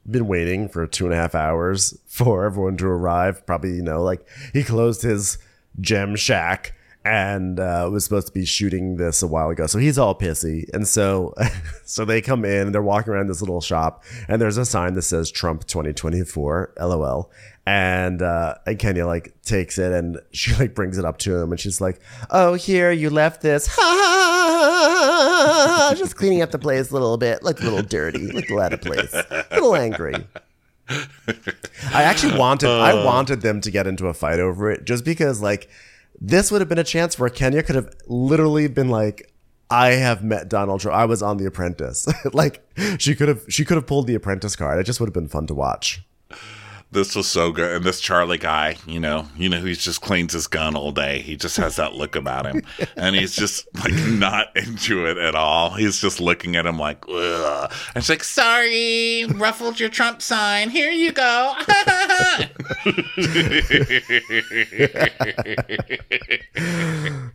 [0.09, 3.45] been waiting for two and a half hours for everyone to arrive.
[3.45, 5.37] Probably, you know, like he closed his
[5.79, 6.73] gem shack
[7.07, 9.65] and uh, was supposed to be shooting this a while ago.
[9.65, 11.33] So he's all pissy, and so
[11.85, 14.93] so they come in and they're walking around this little shop, and there's a sign
[14.95, 17.31] that says Trump 2024, LOL.
[17.65, 21.51] And uh, and Kenya like takes it and she like brings it up to him
[21.51, 21.99] and she's like,
[22.29, 23.67] "Oh, here you left this,
[25.97, 28.71] just cleaning up the place a little bit, looked a little dirty, looked a lot
[28.73, 30.15] of place, a little angry."
[30.89, 35.41] I actually wanted I wanted them to get into a fight over it just because
[35.41, 35.69] like
[36.19, 39.33] this would have been a chance where Kenya could have literally been like
[39.69, 40.97] I have met Donald Trump.
[40.97, 42.07] I was on The Apprentice.
[42.33, 42.65] like
[42.97, 44.79] she could have she could have pulled the Apprentice card.
[44.79, 46.03] It just would have been fun to watch.
[46.89, 47.75] This was so good.
[47.75, 51.19] And this Charlie guy, you know, you know, he just cleans his gun all day.
[51.19, 52.61] He just has that look about him.
[52.95, 55.71] And he's just like not into it at all.
[55.71, 57.71] He's just looking at him like, ugh.
[57.93, 60.69] And she's like, sorry, ruffled your Trump sign.
[60.69, 61.53] Here you go.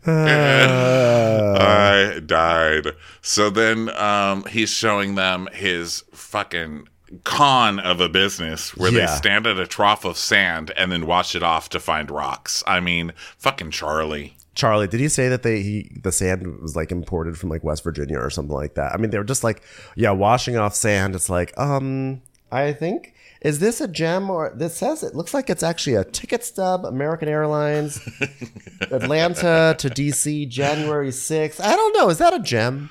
[0.06, 2.86] I died.
[3.20, 6.88] So then um, he's showing them his fucking
[7.24, 11.34] con of a business where they stand at a trough of sand and then wash
[11.34, 12.62] it off to find rocks.
[12.66, 14.36] I mean, fucking Charlie.
[14.54, 17.82] Charlie, did he say that they he the sand was like imported from like West
[17.84, 18.92] Virginia or something like that?
[18.92, 19.62] I mean, they were just like,
[19.96, 21.14] yeah, washing off sand.
[21.14, 25.50] It's like, um, I think is this a gem or this says it looks like
[25.50, 28.00] it's actually a ticket stub, American Airlines,
[28.82, 31.60] Atlanta to DC, January sixth.
[31.60, 32.10] I don't know.
[32.10, 32.90] Is that a gem?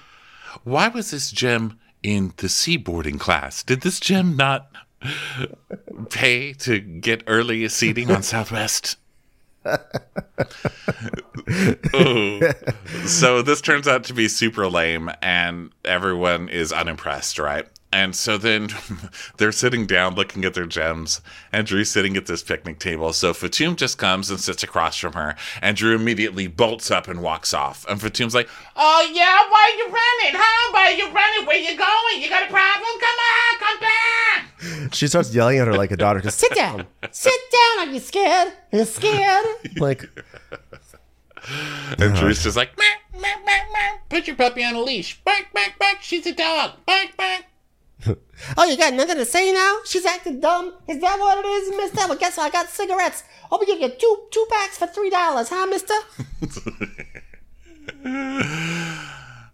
[0.63, 3.63] Why was this gem in the seaboarding class?
[3.63, 4.71] Did this gem not
[6.09, 8.97] pay to get early seating on Southwest?
[11.93, 12.39] Oh.
[13.05, 17.67] So this turns out to be super lame, and everyone is unimpressed, right?
[17.93, 18.69] And so then
[19.37, 21.21] they're sitting down looking at their gems,
[21.51, 23.11] and Drew's sitting at this picnic table.
[23.13, 27.21] So Fatum just comes and sits across from her, and Drew immediately bolts up and
[27.21, 27.85] walks off.
[27.89, 30.41] And Fatum's like, Oh, yeah, why are you running?
[30.41, 31.45] How why you running?
[31.45, 32.21] Where you going?
[32.21, 32.89] You got a problem?
[32.99, 34.93] Come on, come back.
[34.93, 36.21] She starts yelling at her like a daughter.
[36.21, 36.87] Just sit down.
[37.11, 37.87] Sit down.
[37.87, 38.53] Are you scared?
[38.71, 39.45] Are you scared?
[39.77, 40.09] Like,
[41.97, 42.43] And Drew's uh-huh.
[42.43, 42.85] just like, "Meow,
[43.19, 43.97] meow, meow, meow.
[44.09, 45.19] Put your puppy on a leash.
[45.23, 45.97] Bark, bark, bark.
[46.01, 46.71] She's a dog.
[46.85, 47.45] Bark, bark.
[48.57, 49.77] Oh, you got nothing to say now?
[49.85, 50.73] She's acting dumb.
[50.87, 52.07] Is that what it is, mister?
[52.07, 52.47] Well, guess what?
[52.47, 53.23] I got cigarettes.
[53.51, 55.93] I'll be giving you two two packs for three dollars, huh, mister?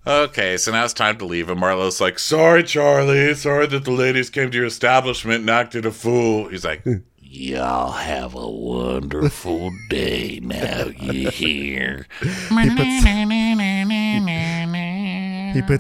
[0.08, 3.34] Okay, so now it's time to leave, and Marlo's like, Sorry, Charlie.
[3.34, 6.48] Sorry that the ladies came to your establishment and acted a fool.
[6.48, 6.82] He's like,
[7.20, 12.08] Y'all have a wonderful day now, you hear?
[12.22, 13.04] he puts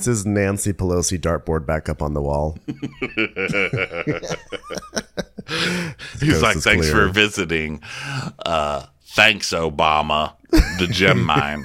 [0.05, 2.57] his Nancy Pelosi dartboard back up on the wall.
[6.19, 7.81] He's like, Thanks clear." for visiting.
[8.45, 10.33] Uh, thanks, Obama.
[10.51, 11.63] The gem mine.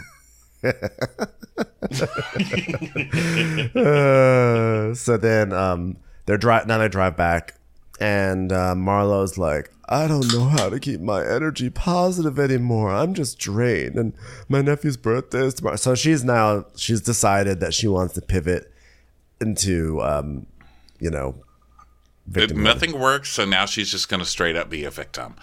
[3.74, 5.96] Uh, so then um,
[6.26, 7.54] they're dri- now they drive back,
[8.02, 12.90] and uh, Marlo's like, I don't know how to keep my energy positive anymore.
[12.90, 14.12] I'm just drained, and
[14.48, 15.76] my nephew's birthday is tomorrow.
[15.76, 18.72] So she's now she's decided that she wants to pivot
[19.40, 20.46] into, um,
[21.00, 21.36] you know,
[22.34, 25.34] It- nothing works, so now she's just going to straight up be a victim.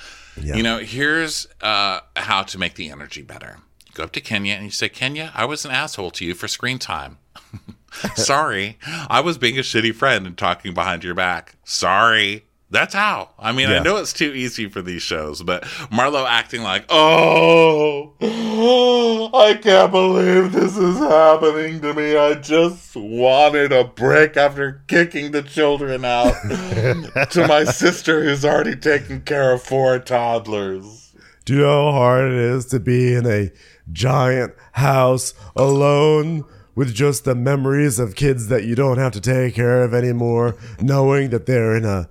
[0.41, 3.57] You know, here's uh, how to make the energy better.
[3.87, 6.33] You go up to Kenya and you say, Kenya, I was an asshole to you
[6.33, 7.17] for screen time.
[8.15, 8.77] Sorry.
[9.09, 11.55] I was being a shitty friend and talking behind your back.
[11.65, 12.45] Sorry.
[12.71, 13.29] That's how.
[13.39, 18.13] I mean, I know it's too easy for these shows, but Marlo acting like, oh,
[19.33, 22.15] I can't believe this is happening to me.
[22.15, 26.33] I just wanted a break after kicking the children out
[27.31, 31.15] to my sister who's already taken care of four toddlers.
[31.45, 33.51] Do you know how hard it is to be in a
[33.91, 36.45] giant house alone
[36.75, 40.55] with just the memories of kids that you don't have to take care of anymore,
[40.79, 42.07] knowing that they're in a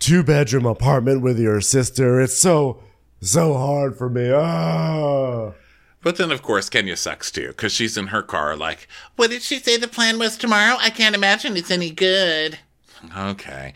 [0.00, 2.20] two bedroom apartment with your sister?
[2.20, 2.82] It's so,
[3.20, 4.32] so hard for me.
[4.32, 5.52] Ah.
[6.02, 9.42] But then, of course, Kenya sucks too, because she's in her car, like, what did
[9.42, 10.76] she say the plan was tomorrow?
[10.80, 12.58] I can't imagine it's any good.
[13.16, 13.74] Okay.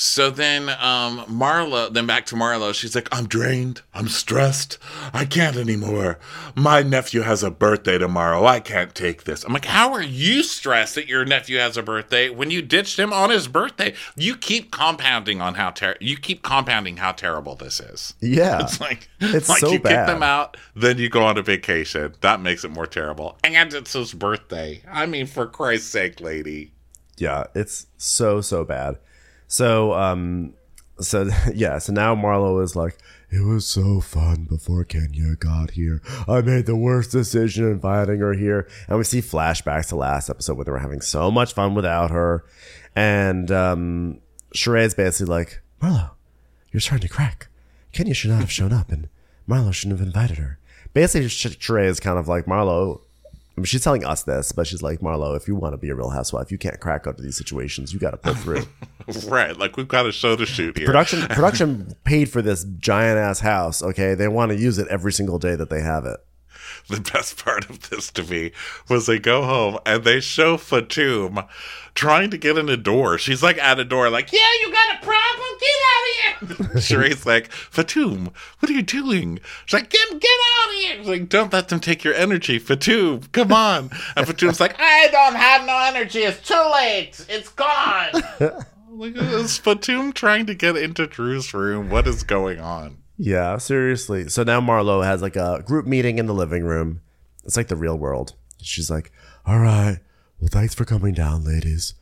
[0.00, 3.82] So then, um, Marlo, then back to Marlo, she's like, I'm drained.
[3.92, 4.78] I'm stressed.
[5.12, 6.18] I can't anymore.
[6.54, 8.46] My nephew has a birthday tomorrow.
[8.46, 9.44] I can't take this.
[9.44, 12.98] I'm like, how are you stressed that your nephew has a birthday when you ditched
[12.98, 13.92] him on his birthday?
[14.16, 18.14] You keep compounding on how ter- you keep compounding how terrible this is.
[18.22, 18.60] Yeah.
[18.70, 20.06] It's like It's like so you bad.
[20.06, 22.14] kick them out, then you go on a vacation.
[22.22, 23.36] That makes it more terrible.
[23.44, 24.82] And it's his birthday.
[24.90, 26.72] I mean, for Christ's sake, lady.
[27.18, 28.96] Yeah, it's so so bad.
[29.50, 30.54] So um
[31.00, 32.96] so yeah, so now Marlo is like,
[33.30, 36.00] it was so fun before Kenya got here.
[36.28, 38.68] I made the worst decision inviting her here.
[38.88, 42.10] And we see flashbacks to last episode where they were having so much fun without
[42.12, 42.44] her.
[42.94, 44.20] And um
[44.54, 46.10] Sheree's basically like, Marlo,
[46.70, 47.48] you're starting to crack.
[47.92, 49.08] Kenya should not have shown up and
[49.48, 50.58] Marlo shouldn't have invited her.
[50.94, 53.00] Basically, Sh- Sheree is kind of like, Marlo,
[53.60, 55.90] I mean, she's telling us this, but she's like, Marlo, if you want to be
[55.90, 57.92] a real housewife, you can't crack under these situations.
[57.92, 58.64] You got to pull through.
[59.26, 59.56] Right.
[59.56, 60.86] Like we've got a show to shoot here.
[60.86, 63.82] production production paid for this giant ass house.
[63.82, 66.20] Okay, they want to use it every single day that they have it.
[66.88, 68.52] The best part of this to me
[68.88, 71.46] was they go home and they show Fatum
[71.94, 73.18] trying to get in a door.
[73.18, 75.48] She's like at a door, like, yeah, you got a problem?
[75.60, 76.66] Get out of here.
[76.80, 79.40] Sheree's like, Fatum, what are you doing?
[79.66, 80.96] She's like, get, get out of here.
[80.98, 83.30] She's like, don't let them take your energy, Fatum.
[83.32, 83.90] Come on.
[84.16, 86.20] And Fatum's like, I don't have no energy.
[86.20, 87.24] It's too late.
[87.28, 88.12] It's gone.
[88.90, 91.90] like, is Fatum trying to get into Drew's room?
[91.90, 92.99] What is going on?
[93.22, 94.30] Yeah, seriously.
[94.30, 97.02] So now Marlo has like a group meeting in the living room.
[97.44, 98.32] It's like the real world.
[98.62, 99.12] She's like,
[99.44, 99.98] "All right,
[100.40, 101.92] well, thanks for coming down, ladies.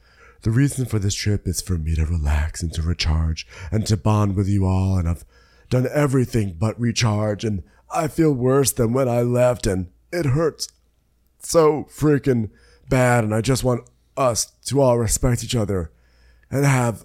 [0.42, 3.96] The reason for this trip is for me to relax and to recharge and to
[3.96, 4.96] bond with you all.
[4.96, 5.24] And I've
[5.68, 10.68] done everything but recharge, and I feel worse than when I left, and it hurts
[11.40, 12.50] so freaking
[12.88, 13.24] bad.
[13.24, 15.90] And I just want us to all respect each other
[16.48, 17.04] and have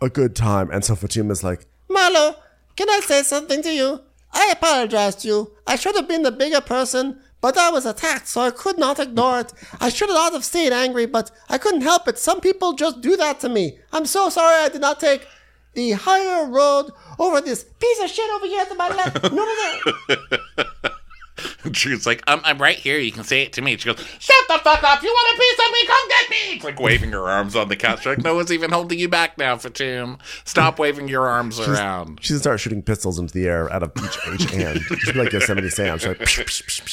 [0.00, 2.36] a good time." And so Fatum's like, Marlo,
[2.76, 4.00] can I say something to you?
[4.32, 5.52] I apologize to you.
[5.66, 8.98] I should have been the bigger person, but I was attacked, so I could not
[8.98, 9.52] ignore it.
[9.80, 12.18] I should not have stayed angry, but I couldn't help it.
[12.18, 13.78] Some people just do that to me.
[13.92, 15.26] I'm so sorry I did not take
[15.74, 19.22] the higher road over this piece of shit over here to my left.
[19.32, 21.70] No, no, no.
[21.70, 22.98] Drew's like, um, I'm right here.
[22.98, 23.76] You can say it to me.
[23.76, 25.02] She goes, Shut the fuck up.
[25.02, 25.86] You want a piece of me?
[25.86, 26.21] Come get me.
[26.34, 28.00] It's like waving her arms on the couch.
[28.00, 30.18] She's like, no one's even holding you back now, Fatum.
[30.44, 32.18] Stop waving your arms around.
[32.22, 34.80] She start shooting pistols into the air out of each, each hand.
[34.80, 35.98] She'd be like Yosemite Sam.
[35.98, 36.92] She's like, psh, psh,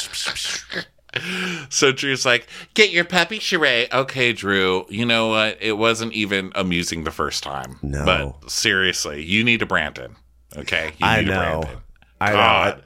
[0.71, 0.85] psh.
[1.69, 3.91] So Drew's like, Get your puppy, Sheree.
[3.91, 4.85] Okay, Drew.
[4.89, 5.57] You know what?
[5.59, 7.79] It wasn't even amusing the first time.
[7.81, 8.05] No.
[8.05, 10.15] But seriously, you need a Brandon.
[10.55, 10.91] Okay?
[10.99, 11.61] You I need a know.
[11.61, 11.81] Brandon.
[12.21, 12.35] I know.
[12.35, 12.83] God.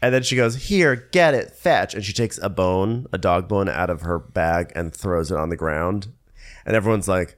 [0.00, 1.94] And then she goes, Here, get it, fetch.
[1.94, 5.36] And she takes a bone, a dog bone, out of her bag and throws it
[5.36, 6.08] on the ground.
[6.64, 7.36] And everyone's like,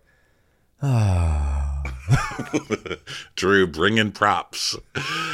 [3.37, 4.77] Drew bringing props.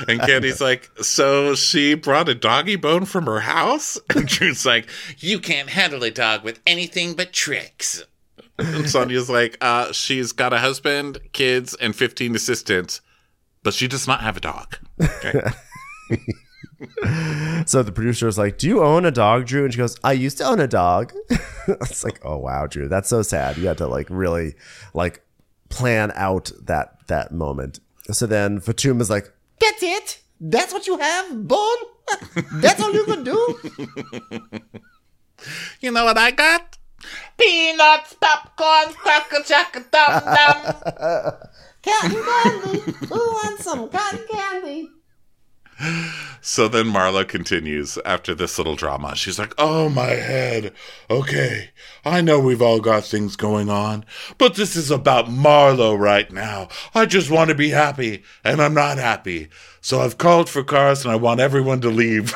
[0.09, 3.99] And Kandi's like, So she brought a doggy bone from her house?
[4.15, 8.05] And Drew's like, You can't handle a dog with anything but tricks.
[8.59, 13.01] And Sanya's like, uh, She's got a husband, kids, and 15 assistants,
[13.63, 14.77] but she does not have a dog.
[15.01, 15.43] Okay.
[17.67, 19.65] So the producer is like, Do you own a dog, Drew?
[19.65, 21.13] And she goes, I used to own a dog.
[21.69, 22.89] it's like, Oh, wow, Drew.
[22.89, 23.57] That's so sad.
[23.57, 24.55] You had to like really
[24.95, 25.25] like
[25.69, 27.81] plan out that that moment.
[28.13, 30.21] So then Fatum is like, That's it?
[30.41, 31.77] That's what you have, Bone?
[32.55, 33.59] That's all you could do?
[35.81, 36.79] you know what I got?
[37.39, 40.75] Peanuts, popcorn, cracker, jack, dum dum.
[41.83, 42.81] Cotton candy.
[43.09, 44.91] Who wants some cotton candy?
[46.41, 49.17] So then Marlo continues after this little drama.
[49.17, 50.73] She's like, Oh, my head.
[51.11, 51.71] Okay,
[52.05, 54.05] I know we've all got things going on,
[54.39, 56.69] but this is about Marlo right now.
[56.95, 59.49] I just want to be happy, and I'm not happy.
[59.81, 62.33] So I've called for cars, and I want everyone to leave.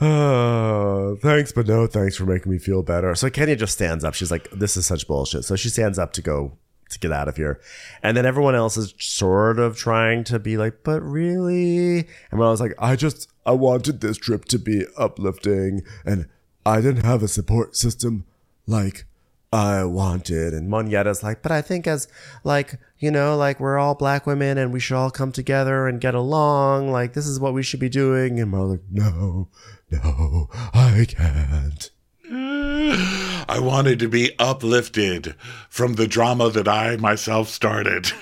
[0.00, 3.14] Oh, thanks, but no thanks for making me feel better.
[3.14, 4.14] So Kenya just stands up.
[4.14, 5.44] She's like, this is such bullshit.
[5.44, 6.58] So she stands up to go
[6.94, 7.60] to get out of here.
[8.02, 12.08] And then everyone else is sort of trying to be like, but really?
[12.30, 16.26] And I was like, I just, I wanted this trip to be uplifting and
[16.66, 18.24] I didn't have a support system
[18.66, 19.04] like
[19.52, 20.54] I wanted.
[20.54, 22.08] And Monyetta's like, but I think as
[22.42, 26.00] like, you know, like we're all black women and we should all come together and
[26.00, 26.90] get along.
[26.90, 28.40] Like this is what we should be doing.
[28.40, 29.48] And Marlo's like, no,
[29.90, 31.90] no, I can't.
[33.48, 35.34] I wanted to be uplifted
[35.68, 38.12] from the drama that I myself started.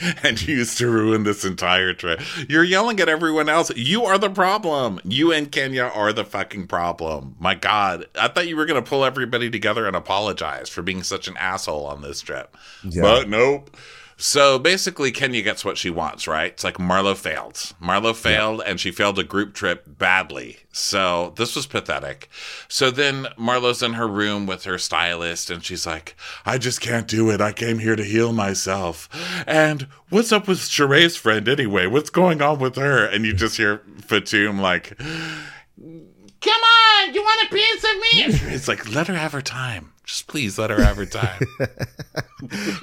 [0.22, 2.20] and used to ruin this entire trip.
[2.48, 3.74] You're yelling at everyone else.
[3.76, 5.00] You are the problem.
[5.04, 7.36] You and Kenya are the fucking problem.
[7.38, 8.06] My God.
[8.18, 11.36] I thought you were going to pull everybody together and apologize for being such an
[11.36, 12.56] asshole on this trip.
[13.02, 13.76] But nope.
[14.20, 16.50] So basically, Kenya gets what she wants, right?
[16.50, 17.54] It's like Marlo failed.
[17.80, 20.58] Marlo failed, and she failed a group trip badly.
[20.72, 22.28] So this was pathetic.
[22.66, 27.06] So then Marlo's in her room with her stylist, and she's like, I just can't
[27.06, 27.40] do it.
[27.40, 29.08] I came here to heal myself.
[29.46, 31.86] And what's up with Sheree's friend anyway?
[31.86, 33.06] What's going on with her?
[33.06, 38.52] And you just hear Fatum like, Come on, you want a piece of me?
[38.54, 39.92] It's like, let her have her time.
[40.08, 41.38] Just please let her have her time.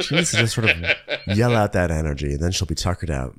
[0.02, 0.78] She needs to just sort of
[1.28, 3.34] yell out that energy, and then she'll be tuckered out.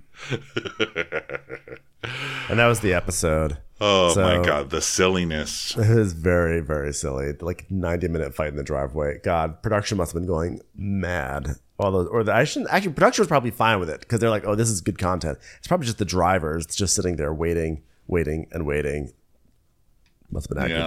[2.49, 3.59] and that was the episode.
[3.80, 5.76] Oh So- my god, the silliness.
[5.78, 7.32] It was very, very silly.
[7.41, 9.18] Like ninety minute fight in the driveway.
[9.22, 11.57] God, production must have been going mad.
[11.78, 12.95] All those, or the, I shouldn't actually.
[12.95, 15.68] Production was probably fine with it because they're like, "Oh, this is good content." It's
[15.68, 19.12] probably just the drivers just sitting there waiting, waiting, and waiting.
[20.30, 20.87] Must have been Yeah.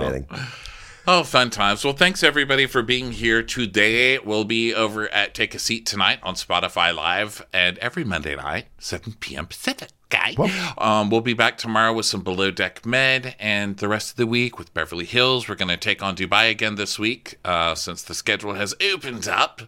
[1.08, 1.84] Oh, fun times.
[1.84, 4.20] Well, thanks everybody for being here today.
[4.20, 8.66] We'll be over at Take a Seat tonight on Spotify Live and every Monday night,
[8.78, 9.48] 7 p.m.
[9.48, 9.90] Pacific.
[10.10, 10.34] Guy.
[10.80, 14.26] Um, we'll be back tomorrow with some Below Deck Med and the rest of the
[14.26, 15.48] week with Beverly Hills.
[15.48, 19.28] We're going to take on Dubai again this week uh, since the schedule has opened
[19.28, 19.62] up.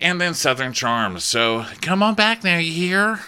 [0.00, 1.24] And then Southern Charms.
[1.24, 3.18] So come on back now, you hear?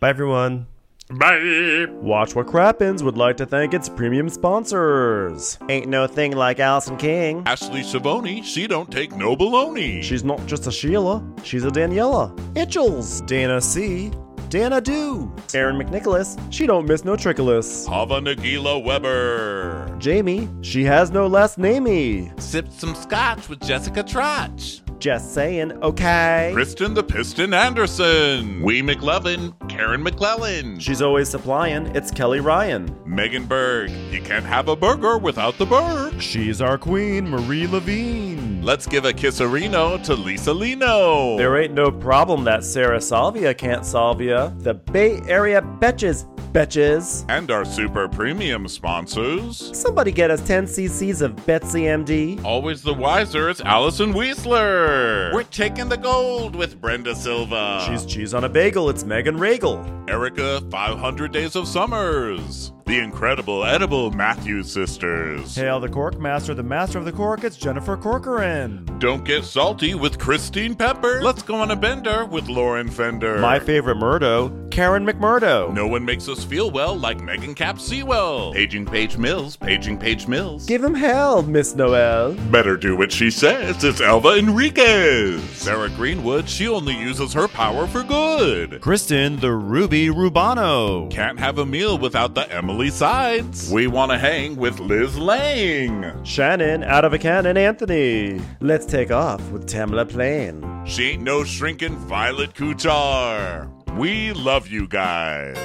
[0.00, 0.66] Bye, everyone.
[1.10, 1.86] Bye.
[1.90, 5.58] Watch What Crappens would like to thank its premium sponsors.
[5.68, 7.42] Ain't no thing like Allison King.
[7.44, 10.02] Ashley Savoni, she don't take no baloney.
[10.02, 12.34] She's not just a Sheila, she's a Daniela.
[12.54, 13.20] Itchels.
[13.26, 14.10] Dana C.
[14.48, 15.30] Dana Do.
[15.52, 16.40] Aaron McNicholas.
[16.52, 17.86] She don't miss no trickolas.
[17.88, 19.94] Hava Nagila Weber.
[19.98, 20.48] Jamie.
[20.62, 22.38] She has no last namey.
[22.40, 24.80] Sipped some scotch with Jessica Trotch.
[25.04, 26.50] Just saying, okay.
[26.54, 28.62] Kristen the Piston Anderson.
[28.62, 29.52] Wee McLevin.
[29.68, 30.78] Karen McClellan.
[30.78, 31.94] She's always supplying.
[31.94, 32.88] It's Kelly Ryan.
[33.04, 33.90] Megan Berg.
[34.10, 36.22] You can't have a burger without the Berg.
[36.22, 38.62] She's our queen, Marie Levine.
[38.62, 41.36] Let's give a kisserino to Lisa Lino.
[41.36, 44.52] There ain't no problem that Sarah Salvia can't solve ya.
[44.60, 46.24] The Bay Area betches,
[46.54, 47.26] betches.
[47.28, 49.76] and our super premium sponsors.
[49.78, 52.42] Somebody get us 10 cc's of Betsy MD.
[52.42, 54.93] Always the wiser, it's Allison Weisler.
[54.94, 57.84] We're taking the gold with Brenda Silva.
[57.88, 59.84] She's cheese on a bagel, it's Megan Regal.
[60.08, 62.72] Erica, 500 Days of Summers.
[62.86, 65.54] The incredible edible Matthews sisters.
[65.56, 68.84] Hail the Cork Master, the Master of the Cork, it's Jennifer Corcoran.
[68.98, 71.22] Don't get salty with Christine Pepper.
[71.22, 73.38] Let's go on a bender with Lauren Fender.
[73.38, 75.72] My favorite Murdo, Karen McMurdo.
[75.72, 78.52] no one makes us feel well like Megan Cap Sewell.
[78.52, 80.66] Paging Page Mills, Paging Page Mills.
[80.66, 82.34] Give him hell, Miss Noel.
[82.50, 83.82] Better do what she says.
[83.82, 85.42] It's Elva Enriquez.
[85.52, 88.82] Sarah Greenwood, she only uses her power for good.
[88.82, 91.10] Kristen, the Ruby Rubano.
[91.10, 93.70] Can't have a meal without the Emily Sides.
[93.70, 96.24] We want to hang with Liz Lang.
[96.24, 98.40] Shannon, out of a cannon, Anthony.
[98.58, 100.84] Let's take off with Tamla Plain.
[100.84, 103.70] She ain't no shrinking Violet Kuchar.
[103.96, 105.56] We love you guys.